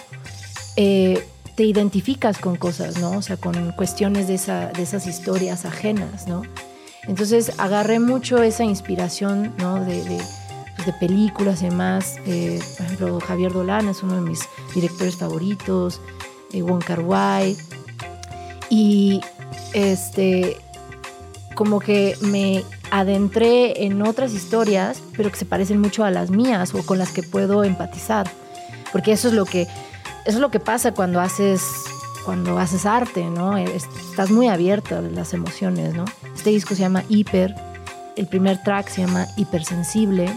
[0.77, 3.11] eh, te identificas con cosas, ¿no?
[3.13, 6.43] O sea, con cuestiones de, esa- de esas historias ajenas, ¿no?
[7.07, 9.85] Entonces agarré mucho esa inspiración, ¿no?
[10.87, 12.17] De películas y demás.
[12.27, 14.41] Eh, por ejemplo, Javier Dolan es uno de mis
[14.75, 16.01] directores favoritos,
[16.53, 16.83] eh, Wong.
[18.71, 19.21] Y
[19.73, 20.57] este,
[21.55, 26.75] como que me adentré en otras historias, pero que se parecen mucho a las mías
[26.75, 28.31] o con las que puedo empatizar.
[28.93, 29.71] Porque eso es lo que, eso
[30.27, 31.63] es lo que pasa cuando haces,
[32.25, 33.57] cuando haces arte, ¿no?
[33.57, 36.05] Es- Estás muy abierta a las emociones, ¿no?
[36.35, 37.55] Este disco se llama Hiper,
[38.17, 40.29] el primer track se llama Hipersensible.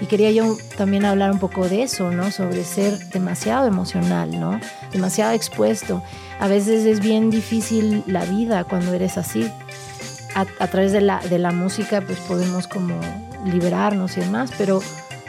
[0.00, 2.30] Y quería yo también hablar un poco de eso, ¿no?
[2.30, 4.58] Sobre ser demasiado emocional, ¿no?
[4.92, 6.02] Demasiado expuesto.
[6.40, 9.50] A veces es bien difícil la vida cuando eres así.
[10.34, 12.98] A, través de la, de la música pues podemos como
[13.44, 14.80] liberarnos y demás, pero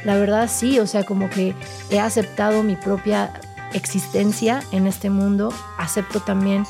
[0.05, 1.53] la verdad sí, o sea, como que
[1.89, 3.33] he aceptado mi propia
[3.73, 6.65] existencia en este mundo, acepto también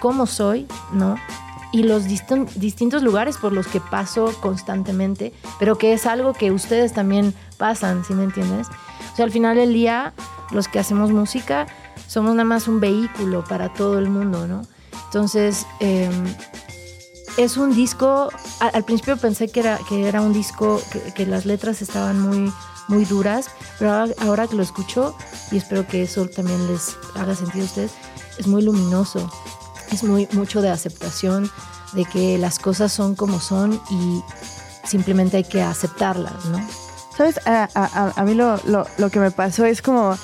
[0.00, 1.16] cómo soy, ¿no?
[1.74, 6.52] Y los distin- distintos lugares por los que paso constantemente, pero que es algo que
[6.52, 8.68] ustedes también pasan, ¿sí me entiendes?
[9.12, 10.12] O sea, al final del día,
[10.52, 11.66] los que hacemos música
[12.06, 14.62] somos nada más un vehículo para todo el mundo, ¿no?
[15.06, 16.12] Entonces, em,
[17.38, 18.28] es un disco,
[18.60, 22.20] a- al principio pensé que era, que era un disco, que, que las letras estaban
[22.20, 22.52] muy,
[22.86, 23.46] muy duras,
[23.80, 25.16] pero ahora, ahora que lo escucho,
[25.50, 27.92] y espero que eso también les haga sentido a ustedes,
[28.38, 29.28] es muy luminoso,
[29.92, 31.50] es muy, mucho de aceptación,
[31.92, 34.22] de que las cosas son como son y
[34.86, 36.60] simplemente hay que aceptarlas, ¿no?
[37.16, 37.38] ¿Sabes?
[37.46, 40.16] A, a- a- mí lo, lo- lo que me pasó es como.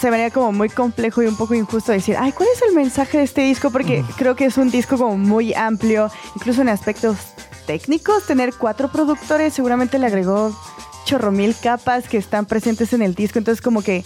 [0.00, 2.74] Se me haría como muy complejo y un poco injusto decir, ay, ¿cuál es el
[2.76, 3.70] mensaje de este disco?
[3.72, 7.16] Porque creo que es un disco como muy amplio, incluso en aspectos
[7.66, 8.24] técnicos.
[8.24, 10.56] Tener cuatro productores seguramente le agregó
[11.04, 13.40] chorro mil capas que están presentes en el disco.
[13.40, 14.04] Entonces, como que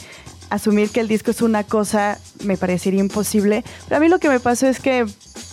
[0.54, 3.64] asumir que el disco es una cosa me parecería imposible.
[3.88, 5.06] Pero a mí lo que me pasó es que,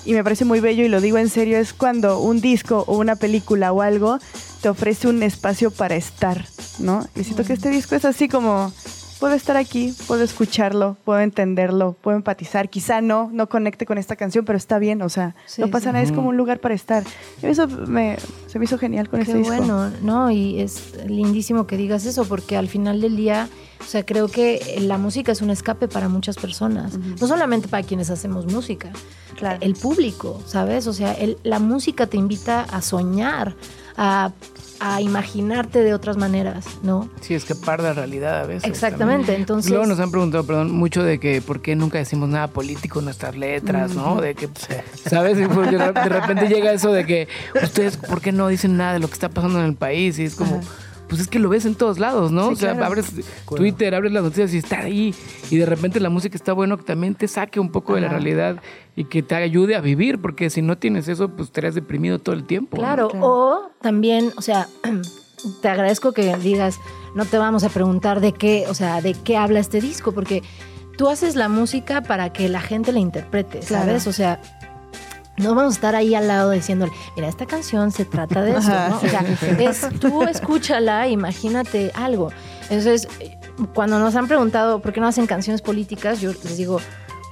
[0.05, 2.97] y me parece muy bello y lo digo en serio, es cuando un disco o
[2.97, 4.19] una película o algo
[4.61, 6.45] te ofrece un espacio para estar,
[6.79, 7.07] ¿no?
[7.15, 8.71] Y siento que este disco es así como,
[9.21, 12.69] puedo estar aquí, puedo escucharlo, puedo entenderlo, puedo empatizar.
[12.69, 15.85] Quizá no, no conecte con esta canción, pero está bien, o sea, Sí, no pasa
[15.89, 15.93] sí.
[15.93, 17.03] nada, es como un lugar para estar.
[17.41, 18.17] Y eso me,
[18.47, 19.55] se me hizo genial con Qué este disco.
[19.55, 20.31] bueno, ¿no?
[20.31, 23.47] Y es lindísimo que digas eso, porque al final del día,
[23.79, 27.83] o sea, creo que la música es un escape para muchas personas, no solamente para
[27.83, 28.91] quienes hacemos música,
[29.37, 29.59] Claro.
[29.61, 30.87] el público, ¿sabes?
[30.87, 33.55] O sea, el- la música te invita a soñar,
[33.97, 34.31] a,
[34.83, 37.07] a imaginarte de otras maneras, ¿no?
[37.21, 38.67] Sí, escapar de la realidad a veces.
[38.67, 39.41] Exactamente, también.
[39.41, 42.99] entonces- Luego nos han preguntado, perdón, mucho de que por qué nunca decimos nada político
[42.99, 44.19] en nuestras letras, ¿no?
[44.19, 44.49] De que,
[45.07, 45.37] ¿sabes?
[45.37, 47.27] De re- de repente llega eso de que
[47.61, 50.17] ustedes, ¿por qué no dicen nada de lo que está pasando en el país?
[50.17, 50.61] Y es como,
[51.11, 52.47] pues es que lo ves en todos lados, ¿no?
[52.47, 52.85] Sí, o sea, claro.
[52.85, 53.13] abres
[53.53, 55.13] Twitter, abres las noticias y está ahí.
[55.49, 58.07] Y de repente la música está bueno que también te saque un poco de la
[58.07, 58.61] realidad
[58.95, 62.33] y que te ayude a vivir, porque si no tienes eso, pues estarías deprimido todo
[62.33, 62.77] el tiempo.
[62.77, 62.83] ¿no?
[62.83, 64.69] Claro, o también, o sea,
[65.61, 66.79] te agradezco que digas,
[67.13, 70.43] no te vamos a preguntar de qué, o sea, de qué habla este disco, porque
[70.97, 74.03] tú haces la música para que la gente la interprete, ¿sabes?
[74.03, 74.09] Claro.
[74.09, 74.41] O sea,
[75.37, 78.71] no vamos a estar ahí al lado diciéndole, mira, esta canción se trata de eso,
[78.71, 78.97] Ajá, ¿no?
[78.97, 79.25] O sea,
[79.59, 82.29] es, tú escúchala, imagínate algo.
[82.69, 83.07] Entonces,
[83.73, 86.79] cuando nos han preguntado por qué no hacen canciones políticas, yo les digo,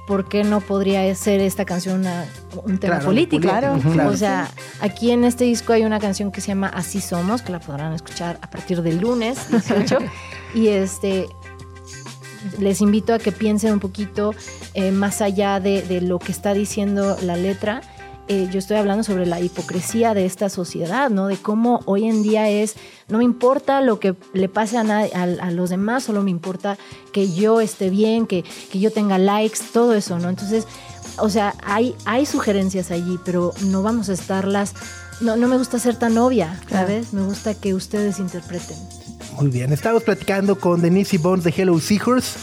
[0.06, 2.24] ¿por qué no podría ser esta canción una-
[2.64, 3.46] un tema Claro, político?
[3.48, 3.92] Ujú.
[3.92, 4.10] claro.
[4.10, 4.48] O sea,
[4.80, 7.92] aquí en este disco hay una canción que se llama Así Somos, que la podrán
[7.92, 9.98] escuchar a partir del lunes 18.
[10.54, 11.28] y este
[12.58, 14.34] les invito a que piensen un poquito
[14.74, 17.80] eh, más allá de, de lo que está diciendo la letra.
[18.28, 21.26] Eh, yo estoy hablando sobre la hipocresía de esta sociedad, ¿no?
[21.26, 22.76] De cómo hoy en día es,
[23.08, 26.30] no me importa lo que le pase a, nadie- a, a los demás, solo me
[26.30, 26.78] importa
[27.12, 30.28] que yo esté bien, que, que yo tenga likes, todo eso, ¿no?
[30.28, 30.68] Entonces,
[31.18, 34.74] o sea, hay, hay sugerencias allí, pero no vamos a estarlas,
[35.20, 37.12] no, no me gusta ser tan obvia, ¿sabes?
[37.12, 38.76] Me gusta que ustedes interpreten.
[39.40, 42.38] Muy bien, estamos platicando con Denise y Bones de Hello Seahorse.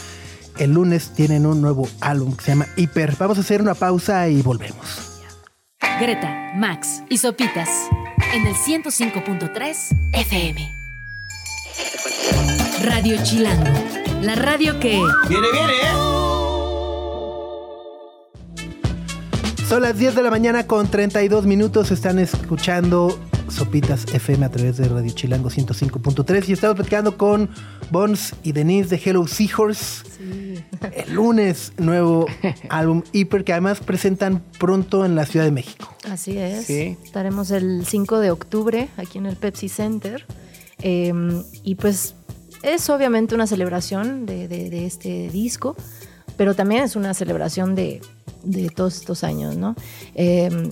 [0.58, 3.14] El lunes tienen un nuevo álbum que se llama Hyper.
[3.16, 5.22] Vamos a hacer una pausa y volvemos.
[6.00, 7.68] Greta, Max y Sopitas
[8.34, 9.76] en el 105.3
[10.12, 10.74] FM.
[12.82, 13.78] Radio Chilango,
[14.22, 15.00] la radio que...
[15.28, 16.08] Viene, viene, ¿eh?
[19.68, 21.92] Son las 10 de la mañana con 32 minutos.
[21.92, 23.16] Están escuchando
[23.50, 27.48] Sopitas FM a través de Radio Chilango 105.3 y estamos platicando con
[27.90, 30.04] Bones y Denise de Hello Seahorse.
[30.94, 32.26] El lunes, nuevo
[32.68, 35.94] álbum Hyper que además presentan pronto en la Ciudad de México.
[36.10, 36.66] Así es.
[36.66, 36.96] Sí.
[37.02, 40.26] Estaremos el 5 de octubre aquí en el Pepsi Center.
[40.82, 41.12] Eh,
[41.64, 42.14] y pues
[42.62, 45.76] es obviamente una celebración de, de- de este disco,
[46.36, 48.00] pero también es una celebración de,
[48.44, 49.74] de todos estos años, ¿no?
[50.14, 50.70] Eh,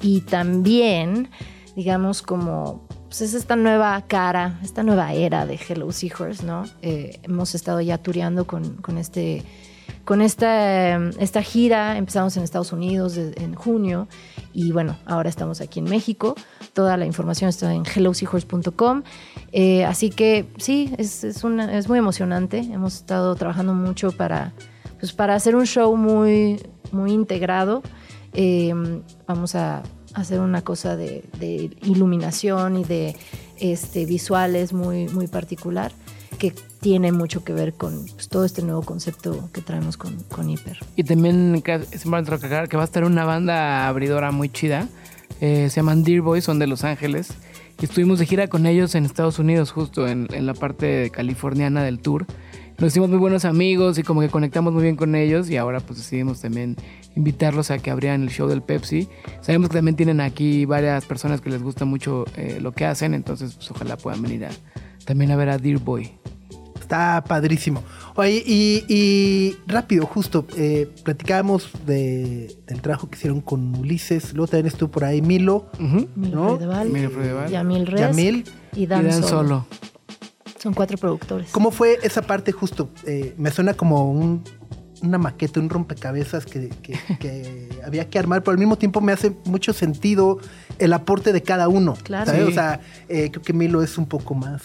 [0.00, 1.28] y también,
[1.76, 6.64] digamos, como pues es esta nueva cara, esta nueva era de Hello Seahorse, ¿no?
[6.80, 9.42] Eh, hemos estado ya tureando con, con este
[10.04, 14.08] con esta, esta gira empezamos en Estados Unidos en junio
[14.52, 16.34] y bueno, ahora estamos aquí en México.
[16.72, 19.02] Toda la información está en helloseahorse.com.
[19.52, 22.58] Eh, así que sí, es, es, una- es muy emocionante.
[22.58, 24.52] Hemos estado trabajando mucho para,
[24.98, 26.60] pues, para hacer un show muy,
[26.90, 27.82] muy integrado.
[28.32, 28.72] Eh,
[29.28, 29.82] vamos a
[30.14, 31.24] hacer una cosa de,
[31.82, 33.16] iluminación y de
[33.58, 35.92] este, visuales muy, muy particular
[36.38, 40.50] que tiene mucho que ver con pues, todo este nuevo concepto que traemos con, con
[40.50, 40.78] Hiper.
[40.96, 44.88] Y también es importante recalcar que va a estar una banda abridora muy chida.
[45.40, 47.34] Eh, se llaman Dear Boys, son de Los Ángeles.
[47.80, 51.98] Y estuvimos de gira con ellos en Estados Unidos, justo en la parte californiana del
[52.00, 52.26] tour.
[52.82, 55.48] Nos hicimos muy buenos amigos y como que conectamos muy bien con ellos.
[55.48, 56.74] Y ahora pues decidimos también
[57.14, 59.08] invitarlos a que abrieran el show del Pepsi.
[59.40, 63.14] Sabemos que también tienen aquí varias personas que les gusta mucho eh, lo que hacen.
[63.14, 64.50] Entonces pues ojalá puedan venir a,
[65.04, 66.10] también a ver a Dear Boy.
[66.80, 67.84] Está padrísimo.
[68.16, 74.34] Oye, y, y rápido, justo, eh, platicábamos de, del trabajo que hicieron con Ulises.
[74.34, 76.08] Luego también estuvo por ahí Milo, Ujú.
[76.16, 76.56] Mil ¿No?
[76.56, 77.48] Fredeval, Mil Fredeval.
[77.48, 78.44] Yamil Res Yamil.
[78.74, 79.28] y Dan, y Dan Solo.
[79.28, 79.66] Solo.
[80.62, 81.50] Son cuatro productores.
[81.50, 82.88] ¿Cómo fue esa parte justo?
[83.04, 84.44] Eh, me suena como un-
[85.02, 89.12] una maqueta, un rompecabezas que, que- que había que armar, pero al mismo tiempo me
[89.12, 90.38] hace mucho sentido
[90.78, 91.94] el aporte de cada uno.
[92.04, 92.26] Claro.
[92.26, 92.42] ¿sabes?
[92.44, 92.48] Sí.
[92.50, 94.62] O sea, eh, creo que Milo es un poco más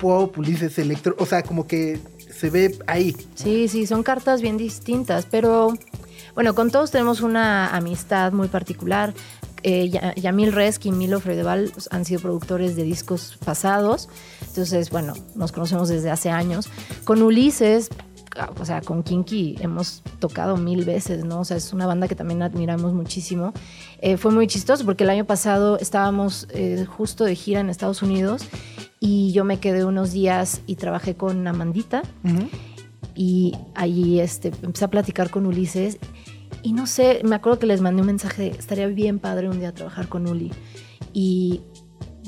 [0.00, 3.16] pop, Ulises electro, o sea, como que se ve ahí.
[3.34, 5.72] Sí, sí, son cartas bien distintas, pero
[6.34, 9.12] bueno, con todos tenemos una amistad muy particular.
[9.62, 14.08] Eh, Ya- Yamil Resk y Milo Fredeval han sido productores de discos pasados,
[14.46, 16.68] entonces, bueno, nos conocemos desde hace años.
[17.04, 17.90] Con Ulises,
[18.38, 21.40] ah, o sea, con Kinky hemos tocado mil veces, ¿no?
[21.40, 23.52] O sea, es una banda que también admiramos muchísimo.
[24.00, 28.00] Eh, fue muy chistoso porque el año pasado estábamos eh, justo de gira en Estados
[28.02, 28.42] Unidos
[29.00, 32.02] y yo me quedé unos días y trabajé con Amandita
[33.14, 35.98] y allí este, empecé a platicar con Ulises
[36.62, 39.72] y no sé, me acuerdo que les mandé un mensaje estaría bien padre un día
[39.72, 40.50] trabajar con Uli
[41.12, 41.62] y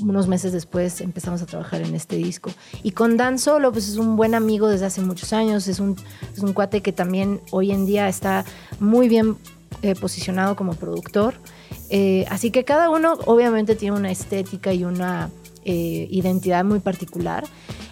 [0.01, 2.51] unos meses después empezamos a trabajar en este disco.
[2.83, 5.95] Y con Dan Solo, pues es un buen amigo desde hace muchos años, es un,
[6.33, 8.45] es un cuate que también hoy en día está
[8.79, 9.37] muy bien
[9.81, 11.35] eh, posicionado como productor.
[11.89, 15.29] Eh, así que cada uno obviamente tiene una estética y una
[15.65, 17.43] eh, identidad muy particular.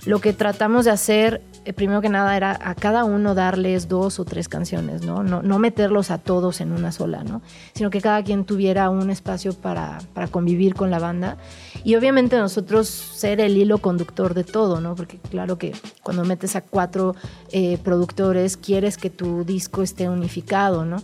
[0.05, 4.19] Lo que tratamos de hacer, eh, primero que nada, era a cada uno darles dos
[4.19, 5.23] o tres canciones, ¿no?
[5.23, 7.41] No, no meterlos a todos en una sola, ¿no?
[7.73, 11.37] Sino que cada quien tuviera un espacio para, para convivir con la banda.
[11.83, 14.95] Y obviamente nosotros ser el hilo conductor de todo, ¿no?
[14.95, 17.15] Porque claro que cuando metes a cuatro
[17.51, 21.03] eh, productores, quieres que tu disco esté unificado, ¿no?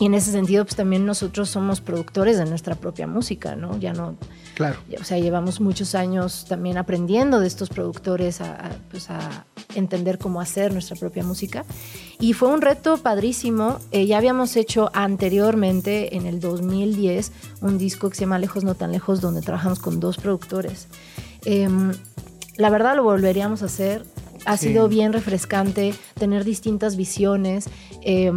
[0.00, 3.76] Y en ese sentido, pues también nosotros somos productores de nuestra propia música, ¿no?
[3.80, 4.14] Ya no,
[4.54, 4.76] Claro.
[5.00, 9.44] o sea, llevamos muchos años también aprendiendo de estos productores a, a, pues a
[9.74, 11.64] entender cómo hacer nuestra propia música.
[12.20, 13.78] Y fue un reto padrísimo.
[13.90, 18.74] Eh, ya habíamos hecho anteriormente, en el 2010, un disco que se llama Lejos No
[18.76, 20.86] Tan Lejos, donde trabajamos con dos productores.
[21.44, 21.92] Em,
[22.56, 24.04] la verdad lo volveríamos a hacer.
[24.44, 24.68] ha Sí.
[24.68, 27.66] sido bien refrescante tener distintas visiones.
[28.02, 28.32] eh,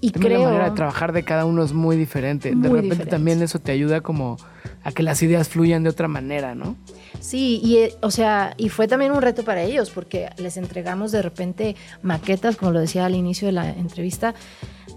[0.00, 0.42] y También creo...
[0.42, 2.50] la manera de trabajar de cada uno es muy diferente.
[2.50, 3.06] de repente diferente.
[3.06, 4.36] también eso te ayuda como
[4.84, 6.76] a que las ideas fluyan de otra manera, ¿no?
[7.20, 11.10] Sí, y eh, o sea, y fue también un reto para ellos porque les entregamos
[11.10, 14.34] de repente maquetas, como lo decía al inicio de la entrevista,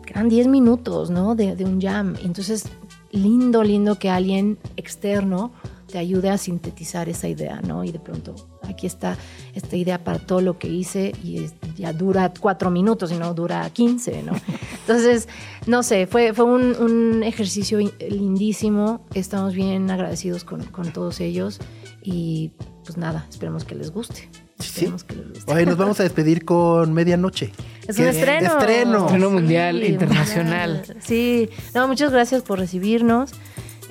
[0.06, 1.36] que eran 10 minutos, ¿no?
[1.36, 2.16] De, de un jam.
[2.24, 2.66] Entonces,
[3.12, 5.52] lindo, lindo que alguien externo
[5.92, 7.84] te ayude a sintetizar esa idea, ¿no?
[7.84, 9.18] Y de pronto, aquí está
[9.54, 13.34] esta idea para todo lo que hice y es- ya dura cuatro minutos y no
[13.34, 14.34] dura 15, ¿no?
[14.82, 15.28] Entonces,
[15.68, 19.06] no sé, fue, fue un, un ejercicio in- lindísimo.
[19.14, 21.60] Estamos bien agradecidos con, con todos ellos
[22.04, 22.52] y
[22.86, 24.30] pues nada, esperemos que les guste.
[24.60, 24.66] Sí.
[24.86, 25.52] Esperemos que les guste.
[25.54, 27.52] Hoy nos vamos a despedir con medianoche.
[27.88, 28.48] Es un estreno.
[28.60, 29.06] Estreno.
[29.06, 30.76] Estreno mundial, internacional.
[30.78, 30.98] mundial.
[31.02, 33.32] Sí, no, muchas gracias por recibirnos.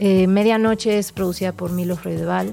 [0.00, 2.52] Eh, Medianoche es producida por Milo Freudeval.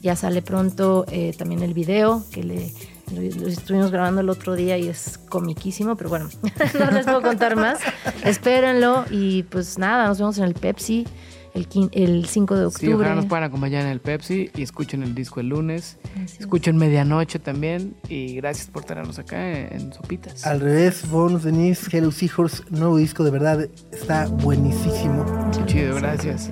[0.00, 2.72] Ya sale pronto eh, también el video que le
[3.14, 6.28] lo, lo estuvimos grabando el otro día y es comiquísimo, pero bueno,
[6.78, 7.78] no les puedo contar más.
[8.24, 11.06] Espérenlo y pues nada, nos vemos en el Pepsi
[11.54, 12.94] el, quin- el 5 de Sí, octubre.
[12.94, 15.98] ojalá nos puedan acompañar en el Pepsi y escuchen el disco el lunes.
[16.40, 20.46] Escuchen medianoche también y gracias por tenernos acá en, en Sopitas.
[20.46, 25.26] Al revés, Bones, Denise, Hello Seahorse, nuevo disco de verdad, está buenísimo.
[25.52, 26.50] Qué chido, gracias.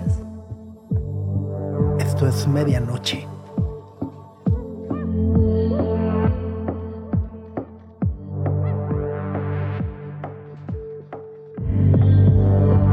[1.99, 3.27] Esto es medianoche.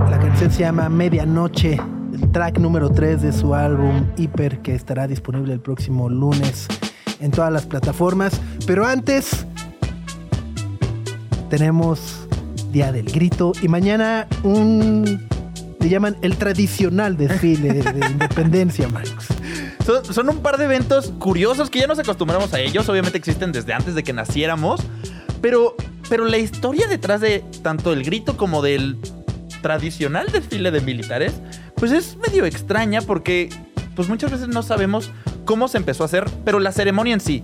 [0.09, 1.79] La canción se llama Medianoche,
[2.13, 6.67] el track número 3 de su álbum Hiper, que estará disponible el próximo lunes
[7.19, 8.39] en todas las plataformas.
[8.65, 9.45] Pero antes,
[11.49, 12.27] tenemos
[12.71, 15.27] Día del Grito y mañana un.
[15.79, 19.27] Le llaman el tradicional desfile de, de independencia, Marcos.
[20.11, 22.89] Son, un par de eventos curiosos que ya nos acostumbramos a ellos.
[22.89, 24.81] Obviamente existen desde antes de que naciéramos.
[25.41, 25.75] Pero,
[26.09, 28.97] pero la historia detrás de tanto el grito como del
[29.61, 31.33] tradicional desfile de militares,
[31.75, 33.49] pues es medio extraña porque
[33.95, 35.09] pues muchas veces no sabemos
[35.45, 37.43] cómo se empezó a hacer, pero la ceremonia en sí.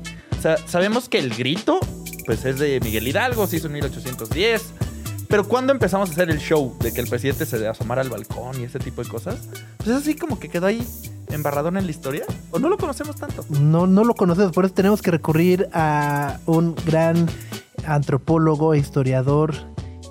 [0.65, 1.79] Sabemos que el grito,
[2.25, 4.73] pues es de Miguel Hidalgo, se hizo en 1810.
[5.33, 8.61] Pero cuando empezamos a hacer el show de que el presidente se asomara al balcón
[8.61, 9.39] y ese tipo de cosas,
[9.77, 10.87] pues es así como que quedó ahí
[11.31, 12.23] embarradón en la historia.
[12.51, 13.43] ¿O no lo conocemos tanto?
[13.49, 17.25] No, no lo conocemos, por eso tenemos que recurrir a un gran
[17.87, 19.55] antropólogo, historiador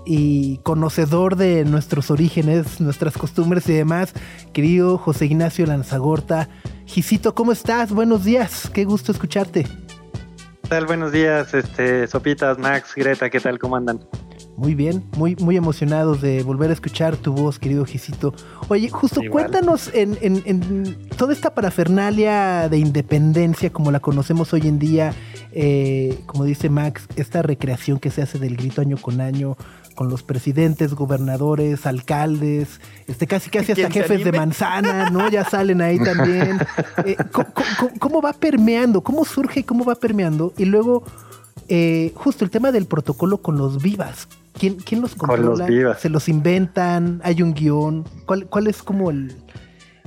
[0.05, 4.15] y conocedor de nuestros orígenes, nuestras costumbres y demás,
[4.53, 6.49] querido José Ignacio Lanzagorta.
[6.87, 7.93] Gisito, ¿cómo estás?
[7.93, 9.69] Buenos días, qué gusto escucharte.
[10.63, 10.87] ¿Qué tal?
[10.87, 13.61] Buenos días, este, Sopitas, Max, Greta, ¿qué tal?
[13.61, 14.01] ¿Cómo andan?
[14.57, 18.35] Muy bien, muy, muy emocionados de volver a escuchar tu voz, querido Gisito.
[18.69, 19.47] Oye, justo Igual.
[19.51, 25.15] cuéntanos en, en- en toda esta parafernalia de independencia como la conocemos hoy en día,
[25.53, 29.57] eh, como dice Max, esta recreación que se hace del grito año con año
[29.95, 35.29] con los presidentes, gobernadores, alcaldes, este casi casi hasta jefes de manzana, ¿no?
[35.31, 36.59] Ya salen ahí también.
[37.07, 37.49] Eh, ¿cómo,
[37.79, 39.01] cómo- cómo va permeando?
[39.03, 40.53] ¿Cómo surge y cómo va permeando?
[40.59, 41.05] Y luego,
[41.69, 44.29] eh, justo el tema del protocolo con los vivas.
[44.59, 45.67] ¿Quién, quién los Con controla?
[45.69, 45.99] los.
[46.01, 47.21] ¿Se los inventan?
[47.25, 48.05] ¿Hay un guion?
[48.27, 49.35] ¿Cuál, cuál es como el,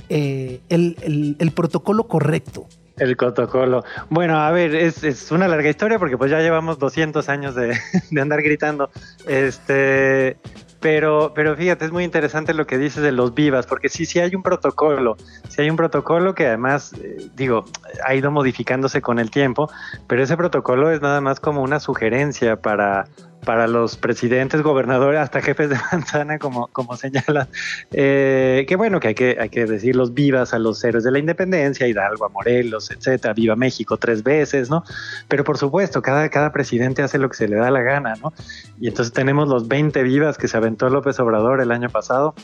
[0.09, 2.67] eh, el, el- el protocolo correcto?
[2.97, 3.83] El protocolo.
[4.09, 7.77] Bueno, a ver, es, es una larga historia porque pues ya llevamos 200 años de,
[8.11, 8.89] de andar gritando.
[9.27, 10.37] Este,
[10.79, 14.19] pero, pero fíjate, es muy interesante lo que dices de los vivas, porque sí, sí
[14.19, 15.17] hay un protocolo,
[15.49, 17.65] sí hay un protocolo que además, eh, digo,
[18.05, 19.69] ha ido modificándose con el tiempo,
[20.07, 23.07] pero ese protocolo es nada más como una sugerencia para,
[23.43, 27.47] para los presidentes, gobernadores, hasta jefes de manzana, como, como señala.
[27.91, 31.11] Eh, que bueno, que hay, que hay que decir los vivas a los héroes de
[31.11, 34.83] la independencia, Hidalgo, a Morelos, etcétera, viva México tres veces, ¿no?
[35.27, 38.33] Pero por supuesto, cada, cada presidente hace lo que se le da la gana, ¿no?
[38.79, 42.35] Y entonces tenemos los 20 vivas que se aventó López Obrador el año pasado.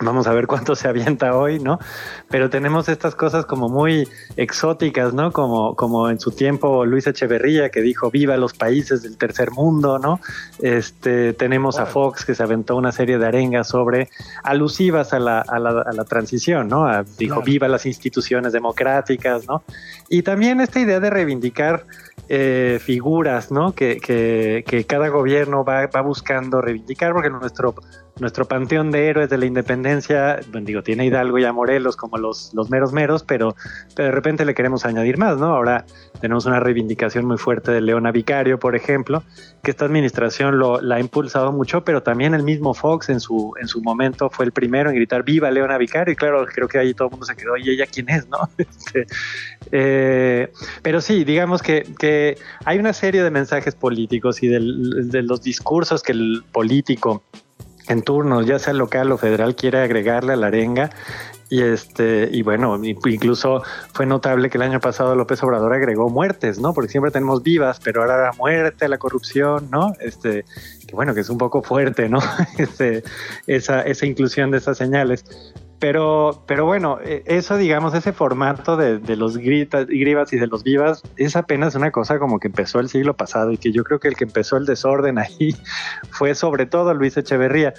[0.00, 1.80] Vamos a ver cuánto se avienta hoy, ¿no?
[2.30, 5.32] Pero tenemos estas cosas como muy exóticas, ¿no?
[5.32, 9.98] Como, como en su tiempo Luis Echeverría que dijo viva los países del tercer mundo,
[9.98, 10.20] ¿no?
[10.62, 14.08] Este, tenemos a Fox que se aventó una serie de arengas sobre
[14.44, 16.86] alusivas a la, a la, a la transición, ¿no?
[16.86, 17.42] A- dijo Claro.
[17.42, 19.64] viva las instituciones democráticas, ¿no?
[20.08, 21.86] Y también esta idea de reivindicar
[22.28, 23.72] eh, figuras, ¿no?
[23.74, 27.74] Que, que, que cada gobierno va, va buscando reivindicar, porque nuestro
[28.20, 32.18] nuestro panteón de héroes de la independencia, bueno, digo, tiene Hidalgo y a Morelos como
[32.18, 33.54] los, los meros meros, pero,
[33.94, 35.46] pero de repente le queremos añadir más, ¿no?
[35.54, 35.84] Ahora
[36.20, 39.22] tenemos una reivindicación muy fuerte de Leona Vicario, por ejemplo,
[39.62, 43.52] que esta administración lo, la ha impulsado mucho, pero también el mismo Fox en su,
[43.60, 46.78] en su momento fue el primero en gritar viva Leona Vicario, y claro, creo que
[46.78, 48.38] ahí todo el mundo se quedó, ¿y ella quién es, no?
[48.58, 49.06] Este,
[49.72, 50.52] eh,
[50.82, 56.02] pero sí, digamos que, que, hay una serie de mensajes políticos y de los discursos
[56.02, 57.22] que el político
[57.88, 60.90] en turnos, ya sea local o federal, quiere agregarle a la arenga.
[61.50, 63.62] Y este, y bueno, incluso
[63.94, 66.74] fue notable que el año pasado López Obrador agregó muertes, ¿no?
[66.74, 69.94] Porque siempre tenemos vivas, pero ahora la muerte, la corrupción, ¿no?
[69.98, 70.44] Este,
[70.86, 72.18] que bueno, que es un poco fuerte, ¿no?
[72.58, 73.02] Este,
[73.46, 75.24] esa, esa inclusión de esas señales.
[75.78, 80.46] Pero, pero bueno, e, eso, digamos, ese formato de, de los gritas, grivas y de
[80.46, 83.84] los vivas es apenas una cosa como que empezó el siglo pasado y que yo
[83.84, 85.54] creo que el que empezó el desorden ahí
[86.10, 87.74] fue sobre todo Luis Echeverría.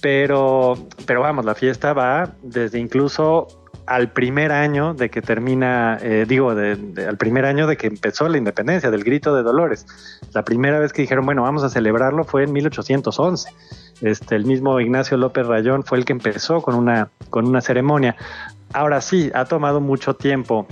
[0.00, 3.48] Pero, pero vamos, la fiesta va desde incluso
[3.90, 6.78] al primer año de que termina, eh, digo, de,
[7.08, 9.84] al primer año de que empezó la independencia, del grito de Dolores.
[10.32, 13.50] La primera vez que dijeron, bueno, vamos a celebrarlo fue en 1811.
[14.00, 18.16] Este, el mismo Ignacio López Rayón fue el que empezó con una, con una ceremonia.
[18.72, 20.66] Ahora sí, ha tomado mucho tiempo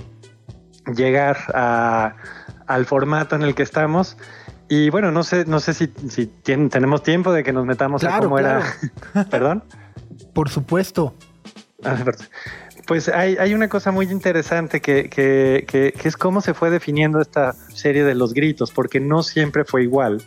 [0.95, 2.15] llegar a,
[2.65, 4.17] al formato en el que estamos.
[4.67, 8.01] Y bueno, no sé, no sé si, si tienen, tenemos tiempo de que nos metamos
[8.01, 8.63] Claro, a cómo claro.
[9.13, 9.25] era.
[9.29, 9.63] Perdón.
[10.33, 11.15] Por supuesto.
[11.83, 11.97] Ah.
[12.85, 16.71] Pues hay, hay, una cosa muy interesante que, que, que, que, es cómo se fue
[16.71, 20.23] definiendo esta serie de los gritos, porque no siempre fue igual.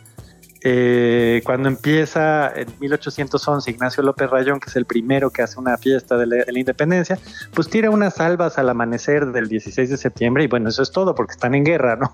[0.63, 5.77] Eh, cuando empieza en 1811 Ignacio López Rayón, que es el primero que hace una
[5.77, 7.19] fiesta de la, de la, independencia,
[7.53, 11.15] pues tira unas salvas al amanecer del 16 de septiembre y bueno, eso es todo
[11.15, 12.11] porque están en guerra, ¿no?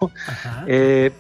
[0.68, 1.12] Eh,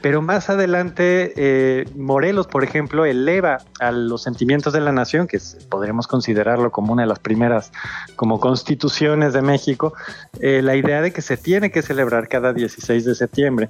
[0.00, 5.38] pero más adelante, eh, Morelos, por ejemplo, eleva a los sentimientos de la nación, que
[5.38, 7.72] es, podríamos considerarlo como una de las primeras
[8.16, 9.94] como constituciones de México,
[10.40, 13.68] eh, la idea de que se tiene que celebrar cada 16 de septiembre.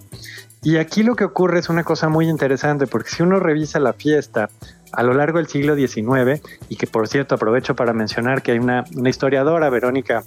[0.64, 3.92] Y aquí lo que ocurre es una cosa muy interesante, porque si uno revisa la
[3.92, 4.48] fiesta
[4.92, 6.40] a lo largo del siglo XIX,
[6.70, 10.24] y que por cierto aprovecho para mencionar que hay una, una historiadora, Verónica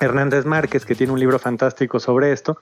[0.00, 2.58] Hernández Márquez, que tiene un libro fantástico sobre esto,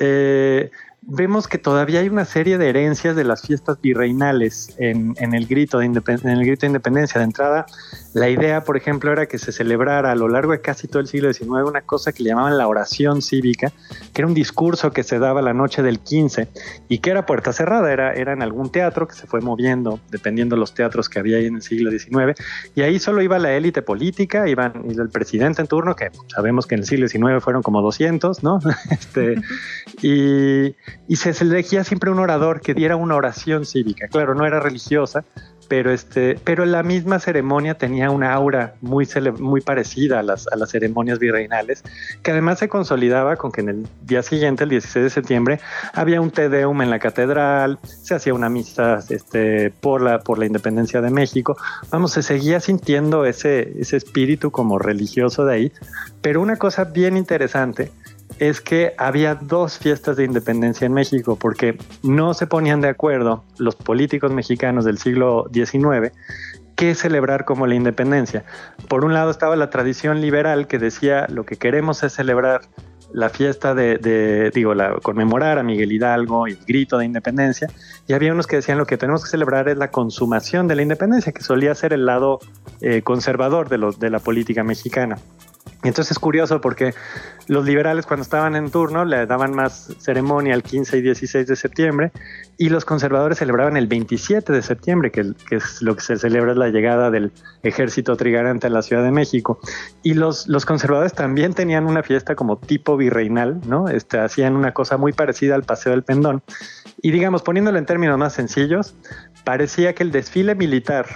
[0.00, 0.72] eh,
[1.02, 5.46] vemos que todavía hay una serie de herencias de las fiestas virreinales en, en, el,
[5.46, 7.18] grito de en el grito de independencia.
[7.18, 7.66] De entrada,
[8.14, 11.08] la idea, por ejemplo, era que se celebrara a lo largo de casi todo el
[11.08, 13.72] siglo XIX una cosa que le llamaban la oración cívica,
[14.12, 16.48] que era un discurso que se daba la noche del 15
[16.88, 20.54] y que era puerta cerrada, era, era en algún teatro que se fue moviendo dependiendo
[20.54, 22.40] de los teatros que había ahí en el siglo XIX.
[22.74, 26.66] Y ahí solo iba la élite política, iban iba el presidente en turno, que sabemos
[26.66, 28.60] que en el siglo XIX fueron como 200, ¿no?
[28.90, 29.34] este,
[30.00, 30.74] y
[31.08, 34.08] y se elegía siempre un orador que diera una oración cívica.
[34.08, 35.24] Claro, no era religiosa,
[35.68, 40.56] pero, este, pero la misma ceremonia tenía una aura muy, muy parecida a las, a
[40.56, 41.82] las ceremonias virreinales,
[42.22, 45.60] que además se consolidaba con que en el día siguiente, el 16 de septiembre,
[45.94, 50.38] había un Te Deum en la catedral, se hacía una misa este, por, la, por
[50.38, 51.56] la independencia de México.
[51.90, 55.72] Vamos, se seguía sintiendo ese, ese espíritu como religioso de ahí,
[56.20, 57.92] pero una cosa bien interesante
[58.38, 63.44] es que había dos fiestas de independencia en México porque no se ponían de acuerdo
[63.58, 66.12] los políticos mexicanos del siglo XIX
[66.76, 68.44] qué celebrar como la independencia.
[68.88, 72.62] Por un lado estaba la tradición liberal que decía lo que queremos es celebrar
[73.12, 77.68] la fiesta de, digo, la, conmemorar a Miguel Hidalgo y el grito de independencia,
[78.06, 80.82] y había unos que decían lo que tenemos que celebrar es la consumación de la
[80.82, 82.40] independencia, que solía ser el lado
[82.80, 85.18] eh, conservador de, de la política mexicana.
[85.84, 86.94] Entonces es curioso porque
[87.48, 91.56] los liberales cuando estaban en turno le daban más ceremonia el 15 y 16 de
[91.56, 92.12] septiembre
[92.56, 96.52] y los conservadores celebraban el 27 de septiembre, que, que es lo que se celebra
[96.52, 97.32] es la llegada del
[97.64, 99.58] ejército trigarante a la Ciudad de México.
[100.04, 103.88] Y los, los conservadores también tenían una fiesta como tipo virreinal, ¿no?
[103.88, 106.42] Este, hacían una cosa muy parecida al Paseo del Pendón.
[107.00, 108.94] Y digamos, poniéndolo en términos más sencillos,
[109.44, 111.06] parecía que el desfile militar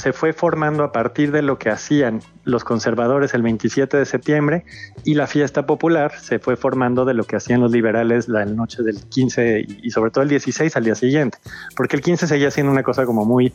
[0.00, 4.64] se fue formando a partir de lo que hacían los conservadores el 27 de septiembre
[5.04, 8.82] y la fiesta popular se fue formando de lo que hacían los liberales la noche
[8.82, 11.38] del 15 y sobre todo el 16 al día siguiente,
[11.76, 13.52] porque el 15 seguía siendo una cosa como muy,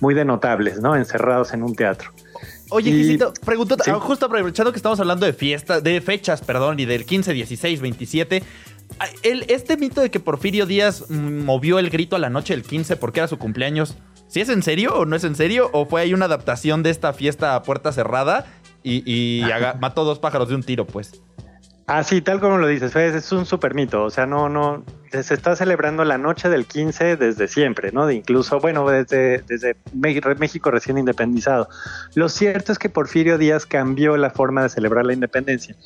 [0.00, 0.94] muy de notables, ¿no?
[0.94, 2.12] Encerrados en un teatro.
[2.70, 3.90] Oye, Quisito, pregunto, ¿sí?
[3.98, 8.42] justo aprovechando que estamos hablando de fiestas, de fechas, perdón, y del 15, 16, 27,
[9.22, 12.96] el, este mito de que Porfirio Díaz movió el grito a la noche del 15
[12.96, 13.96] porque era su cumpleaños,
[14.28, 15.70] ¿Sí es en serio o no es en serio?
[15.72, 18.46] ¿O fue ahí una adaptación de esta fiesta a puerta cerrada
[18.82, 19.42] y, y
[19.80, 21.20] mató dos pájaros de un tiro, pues?
[21.90, 24.04] Ah, sí, tal como lo dices, es un super mito.
[24.04, 28.06] O sea, no, no, se está celebrando la noche del 15 desde siempre, ¿no?
[28.06, 31.66] De incluso, bueno, desde, desde México recién independizado.
[32.14, 35.76] Lo cierto es que Porfirio Díaz cambió la forma de celebrar la independencia.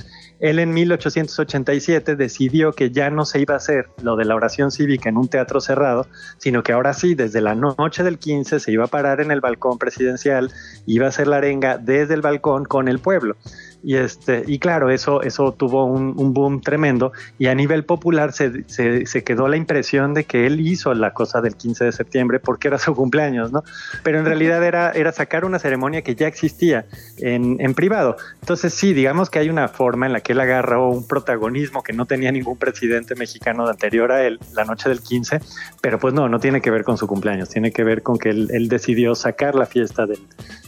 [0.42, 4.72] Él en 1887 decidió que ya no se iba a hacer lo de la oración
[4.72, 6.08] cívica en un teatro cerrado,
[6.38, 9.40] sino que ahora sí, desde la noche del 15 se iba a parar en el
[9.40, 10.50] balcón presidencial,
[10.84, 13.36] iba a hacer la arenga desde el balcón con el pueblo.
[13.82, 18.64] Y, este, y claro, eso, eso tuvo un, boom tremendo y a nivel popular se,
[18.68, 22.68] se, quedó la impresión de que él hizo la cosa del 15 de septiembre porque
[22.68, 23.64] era su cumpleaños, ¿no?
[24.02, 26.86] Pero en realidad era, era sacar una ceremonia que ya existía
[27.18, 28.16] en, en privado.
[28.40, 31.92] Entonces sí, digamos que hay una forma en la que él agarró un protagonismo que
[31.92, 35.40] no tenía ningún presidente mexicano anterior a él la noche del 15,
[35.80, 38.30] pero pues no, no tiene que ver con su cumpleaños, tiene que ver con que
[38.30, 40.20] él, él decidió sacar la fiesta del,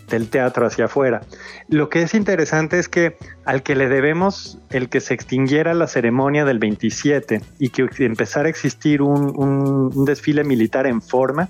[0.09, 1.23] del teatro hacia afuera.
[1.69, 3.04] Lo que es interesante es que
[3.45, 8.47] al que le debemos el que se extinguiera la ceremonia del 27 y que empezara
[8.47, 11.49] a existir un, un desfile militar en forma,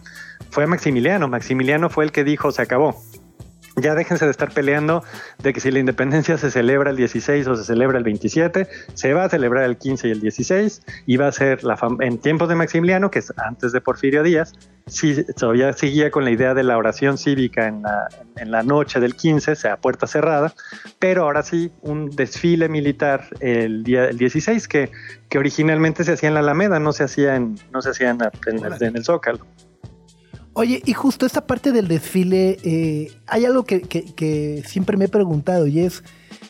[0.50, 1.28] fue Maximiliano.
[1.28, 3.02] Maximiliano fue el que dijo, se acabó,
[3.76, 5.02] ya déjense de estar peleando
[5.42, 9.14] de que si la independencia se celebra el 16 o se celebra el 27, se
[9.14, 12.48] va a celebrar el 15 y el 16 y va a ser la en tiempos
[12.48, 14.52] de Maximiliano, que es antes de Porfirio Díaz,
[14.86, 19.00] sí, todavía seguía con la idea de la oración cívica en la, en la noche
[19.00, 20.54] del 15, sea puerta cerrada,
[20.98, 24.90] pero ahora sí un desfile militar el día el 16 que,
[25.28, 28.18] que originalmente se hacía en la Alameda, no se hacía en, no se hacía en,
[28.46, 29.44] en el Zócalo.
[30.54, 35.66] Oye, y justo esta parte del desfile, eh, hay algo que, siempre me he preguntado
[35.66, 36.04] y es,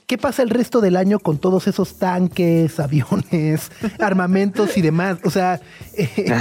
[0.06, 5.18] ¿qué pasa el resto del año con todos esos tanques, aviones, armamentos y demás?
[5.24, 5.60] O sea,
[5.94, 6.32] eh,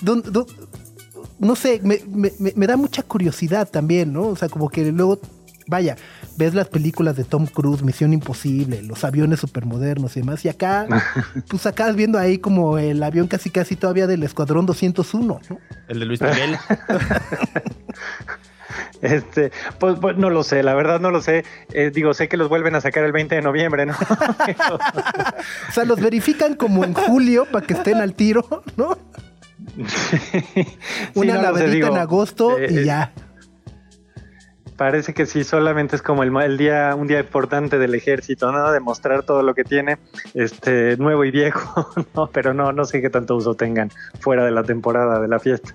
[1.38, 2.00] no sé, me,
[2.38, 4.28] me, da mucha curiosidad también, ¿no?
[4.28, 5.20] O sea, como que luego
[5.68, 5.96] vaya,
[6.36, 10.86] ves las películas de Tom Cruise, Misión Imposible, los aviones supermodernos y demás, y acá,
[11.48, 15.58] pues acabas viendo ahí como el avión casi casi todavía del Escuadrón 201, ¿no?
[15.86, 16.56] El de Luis Miguel.
[19.00, 21.44] Este, pues, pues, no lo sé, la verdad no lo sé.
[21.72, 23.94] Eh, digo, sé que los vuelven a sacar el 20 de noviembre, ¿no?
[25.68, 28.98] o sea, los verifican como en julio para que estén al tiro, ¿no?
[31.14, 33.12] Una sí, en agosto y eh, ya.
[34.78, 38.70] Parece que sí, solamente es como el, día, un día importante del ejército, ¿no?
[38.70, 39.98] Demostrar todo lo que tiene,
[40.34, 42.28] este, nuevo y viejo, ¿no?
[42.28, 43.90] Pero no, no sé qué tanto uso tengan
[44.20, 45.74] fuera de la temporada de la fiesta.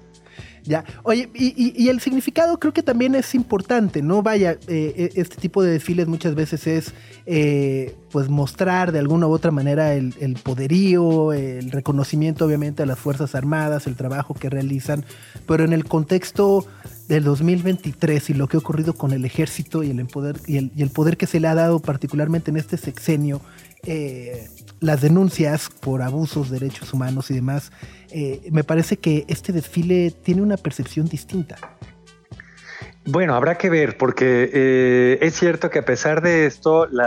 [0.66, 4.24] Ya, oye, y, el significado creo que también es importante, ¿no?
[4.24, 6.94] Vaya, eh, eh, este tipo de desfiles muchas veces es,
[7.26, 12.86] eh, pues, mostrar de alguna u otra manera el, el, poderío, el reconocimiento, obviamente, a
[12.86, 15.04] las Fuerzas Armadas, el trabajo que realizan,
[15.46, 16.66] pero en el contexto
[17.08, 20.90] del 2023 y lo que ha ocurrido con el ejército y el, poder, y el,
[20.90, 23.42] poder que se le ha dado particularmente en este sexenio,
[23.86, 24.48] eh,
[24.80, 27.72] las denuncias por abusos, derechos humanos y demás,
[28.12, 31.58] eh, me parece que este desfile tiene una percepción distinta.
[33.06, 37.00] Bueno, habrá que ver, porque eh, es cierto que a pesar de esto, el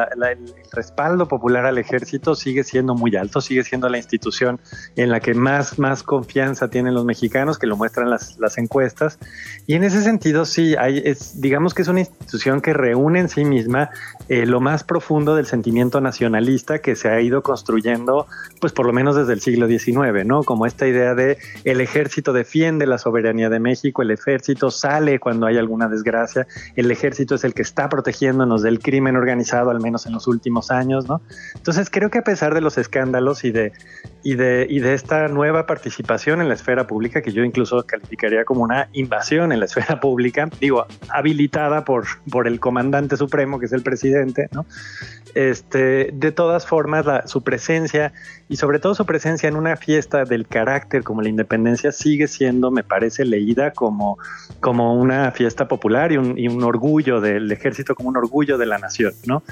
[0.73, 4.61] respaldo popular al ejército sigue siendo muy alto, sigue siendo la institución
[4.97, 9.19] en la que más, más confianza tienen los mexicanos, que lo muestran las, las encuestas.
[9.67, 13.29] Y en ese sentido, sí, hay, es, digamos que es una institución que reúne en
[13.29, 13.91] sí misma
[14.29, 18.27] eh, lo más profundo del sentimiento nacionalista que se ha ido construyendo,
[18.61, 20.43] pues por lo menos desde el siglo XIX, ¿no?
[20.43, 25.47] Como esta idea de el ejército defiende la soberanía de México, el ejército sale cuando
[25.47, 26.47] hay alguna desgracia.
[26.75, 30.66] El ejército es el que está protegiéndonos del crimen organizado, al menos en los últimos
[30.71, 31.21] años, ¿no?
[31.55, 33.73] Entonces creo que a pesar de los escándalos y de,
[34.23, 38.45] y de, y de esta nueva participación en la esfera pública, que yo incluso calificaría
[38.45, 43.67] como una invasión en la esfera pública, digo, habilitada por, por el comandante supremo, que
[43.67, 44.67] es el presidente, ¿no?
[45.35, 48.15] Este, de todas formas, su presencia
[48.49, 52.71] y sobre todo su presencia en una fiesta del carácter como la independencia sigue siendo,
[52.71, 54.19] me parece, leída como,
[54.61, 59.15] como una fiesta popular y un, orgullo del ejército, como un orgullo de la nación,
[59.27, 59.43] ¿no?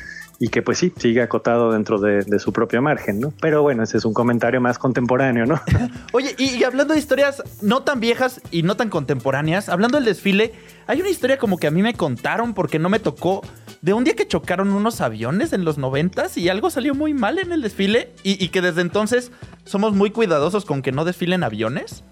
[0.41, 3.33] y que pues sí, sigue acotado dentro de, su propio margen, ¿no?
[3.41, 5.61] Pero bueno, ese es un comentario más contemporáneo, ¿no?
[6.13, 10.53] Oye, y, hablando de historias no tan viejas y no tan contemporáneas, hablando del desfile,
[10.89, 13.43] hay una historia como que a mí me contaron porque no me tocó
[13.81, 17.39] de un día que chocaron unos aviones en los noventas y algo salió muy mal
[17.39, 19.33] en el desfile y que desde entonces
[19.65, 22.05] somos muy cuidadosos con que no desfilen aviones.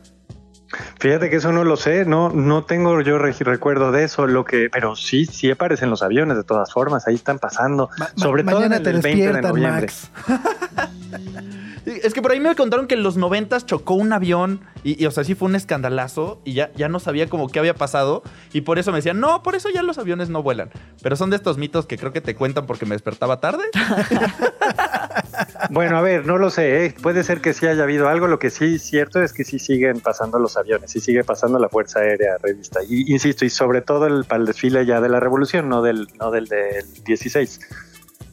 [0.99, 4.71] Fíjate que eso no lo sé, no, no tengo yo recuerdo de eso, lo que,
[4.73, 8.73] pero sí, sí aparecen los aviones de todas formas, ahí están pasando, sobre todo en
[8.73, 9.89] el, 20 de noviembre.
[11.87, 15.11] es que por ahí me contaron que en los noventas chocó un avión y, o
[15.11, 18.23] sea, sí fue un escandalazo y ya, ya no sabía como qué había pasado
[18.53, 20.71] y por eso me decían, no, por eso ya los aviones no vuelan.
[21.03, 23.65] Pero son de estos mitos que creo que te cuentan porque me despertaba tarde.
[25.71, 26.95] Bueno, a ver, no lo sé, ¿eh?
[27.01, 29.59] puede ser que sí haya habido algo, lo que sí es cierto es que sí
[29.59, 33.81] siguen pasando los aviones, sí sigue pasando la Fuerza Aérea Revista, y insisto, y sobre
[33.81, 37.61] todo el, para el desfile ya de la Revolución, no del, no del del 16.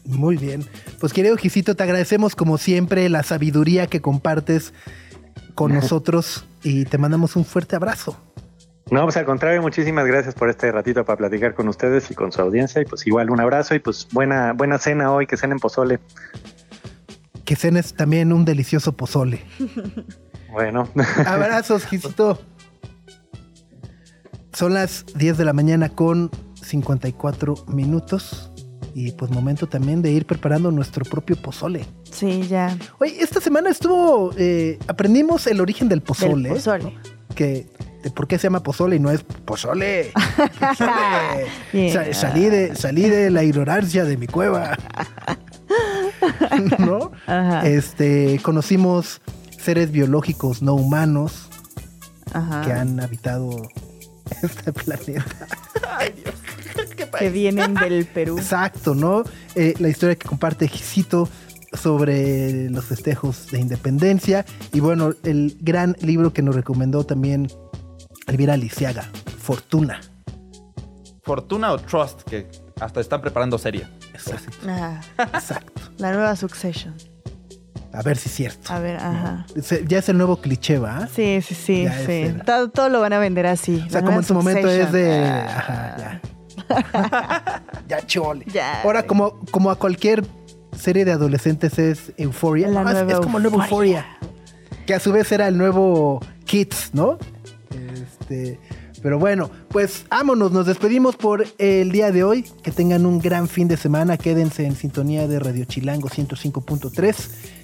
[0.10, 0.66] Muy bien.
[1.00, 4.74] Pues querido Gisito, te agradecemos como siempre la sabiduría que compartes
[5.56, 8.18] con nosotros y te mandamos un fuerte abrazo.
[8.92, 12.32] No, pues al contrario, muchísimas gracias por este ratito para platicar con ustedes y con
[12.32, 12.82] su audiencia.
[12.82, 16.00] Y pues igual un abrazo y pues buena, buena cena hoy, que cenen pozole.
[17.46, 19.46] Que cenes también un delicioso pozole.
[20.52, 20.90] Bueno.
[21.28, 22.42] Abrazos, Gisito.
[24.52, 28.49] Son las 10 de la mañana con 54 minutos.
[28.96, 31.86] Y pues momento también de ir preparando nuestro propio pozole.
[32.12, 32.76] Sí, ya.
[33.00, 34.32] Oye, esta semana estuvo.
[34.38, 36.50] eh, aprendimos el origen del Del pozole.
[36.50, 36.98] pozole.
[37.36, 37.68] Que,
[38.04, 40.12] de por qué se llama pozole y no es pozole.
[40.60, 41.46] Pozole.
[41.74, 42.14] Yeah.
[42.14, 44.78] Sa- salí, de, salí de la ignorancia de mi cueva.
[46.80, 47.12] ¿No?
[47.28, 47.68] Ajá.
[47.68, 49.22] Este, conocimos
[49.58, 51.48] seres biológicos no humanos
[52.34, 52.62] Ajá.
[52.62, 53.50] que han habitado
[54.42, 55.26] este planeta.
[57.18, 58.38] Que vienen del Perú.
[58.38, 59.24] Exacto, ¿no?
[59.56, 61.28] Eh, la historia que comparte Gisito
[61.74, 67.48] sobre los festejos de independencia y bueno, el gran libro que nos recomendó también
[68.28, 70.02] Elvira Lisiaga, Fortuna.
[71.24, 72.48] Fortuna o Trust, que
[72.80, 73.88] hasta están preparando serie.
[74.14, 74.68] Exacto,
[75.34, 75.82] exacto.
[75.98, 76.96] La nueva Succession.
[77.92, 78.72] A ver si es cierto.
[78.72, 79.46] A ver, ajá.
[79.88, 81.08] Ya es el nuevo cliché, ¿va?
[81.08, 82.12] Sí, sí, sí, sí.
[82.12, 83.84] el- Todo, todo lo van a vender así.
[83.88, 85.24] O sea, como en su momento es de...
[85.24, 85.56] Ah.
[85.58, 86.22] Ajá, ya.
[87.88, 88.46] ya chole.
[88.52, 90.24] Ya, Ahora, como, como a cualquier
[90.78, 92.68] serie de adolescentes es Euphoria.
[92.68, 94.06] La No, es, nueva es como nuevo Euphoria.
[94.86, 97.18] Que a su vez era el nuevo Kids, ¿no?
[97.94, 98.60] Este,
[99.02, 102.46] pero bueno, pues vámonos, nos despedimos por el día de hoy.
[102.64, 104.18] Que tengan un gran fin de semana.
[104.18, 107.16] Quédense en sintonía de Radio Chilango 105.3.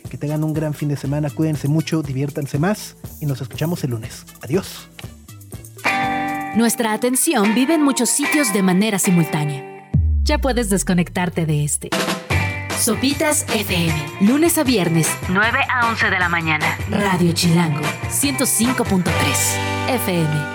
[0.10, 1.30] Que tengan un gran fin de semana.
[1.30, 2.96] Cuídense mucho, diviértanse más.
[3.20, 4.26] Y nos escuchamos el lunes.
[4.42, 4.90] Adiós.
[6.56, 9.90] Nuestra atención vive en muchos sitios de manera simultánea.
[10.24, 11.90] Ya puedes desconectarte de este.
[12.80, 16.78] Sopitas FM, lunes a viernes, 9 a 11 de la mañana.
[16.90, 19.04] Radio Chilango, 105.3
[19.90, 20.55] FM.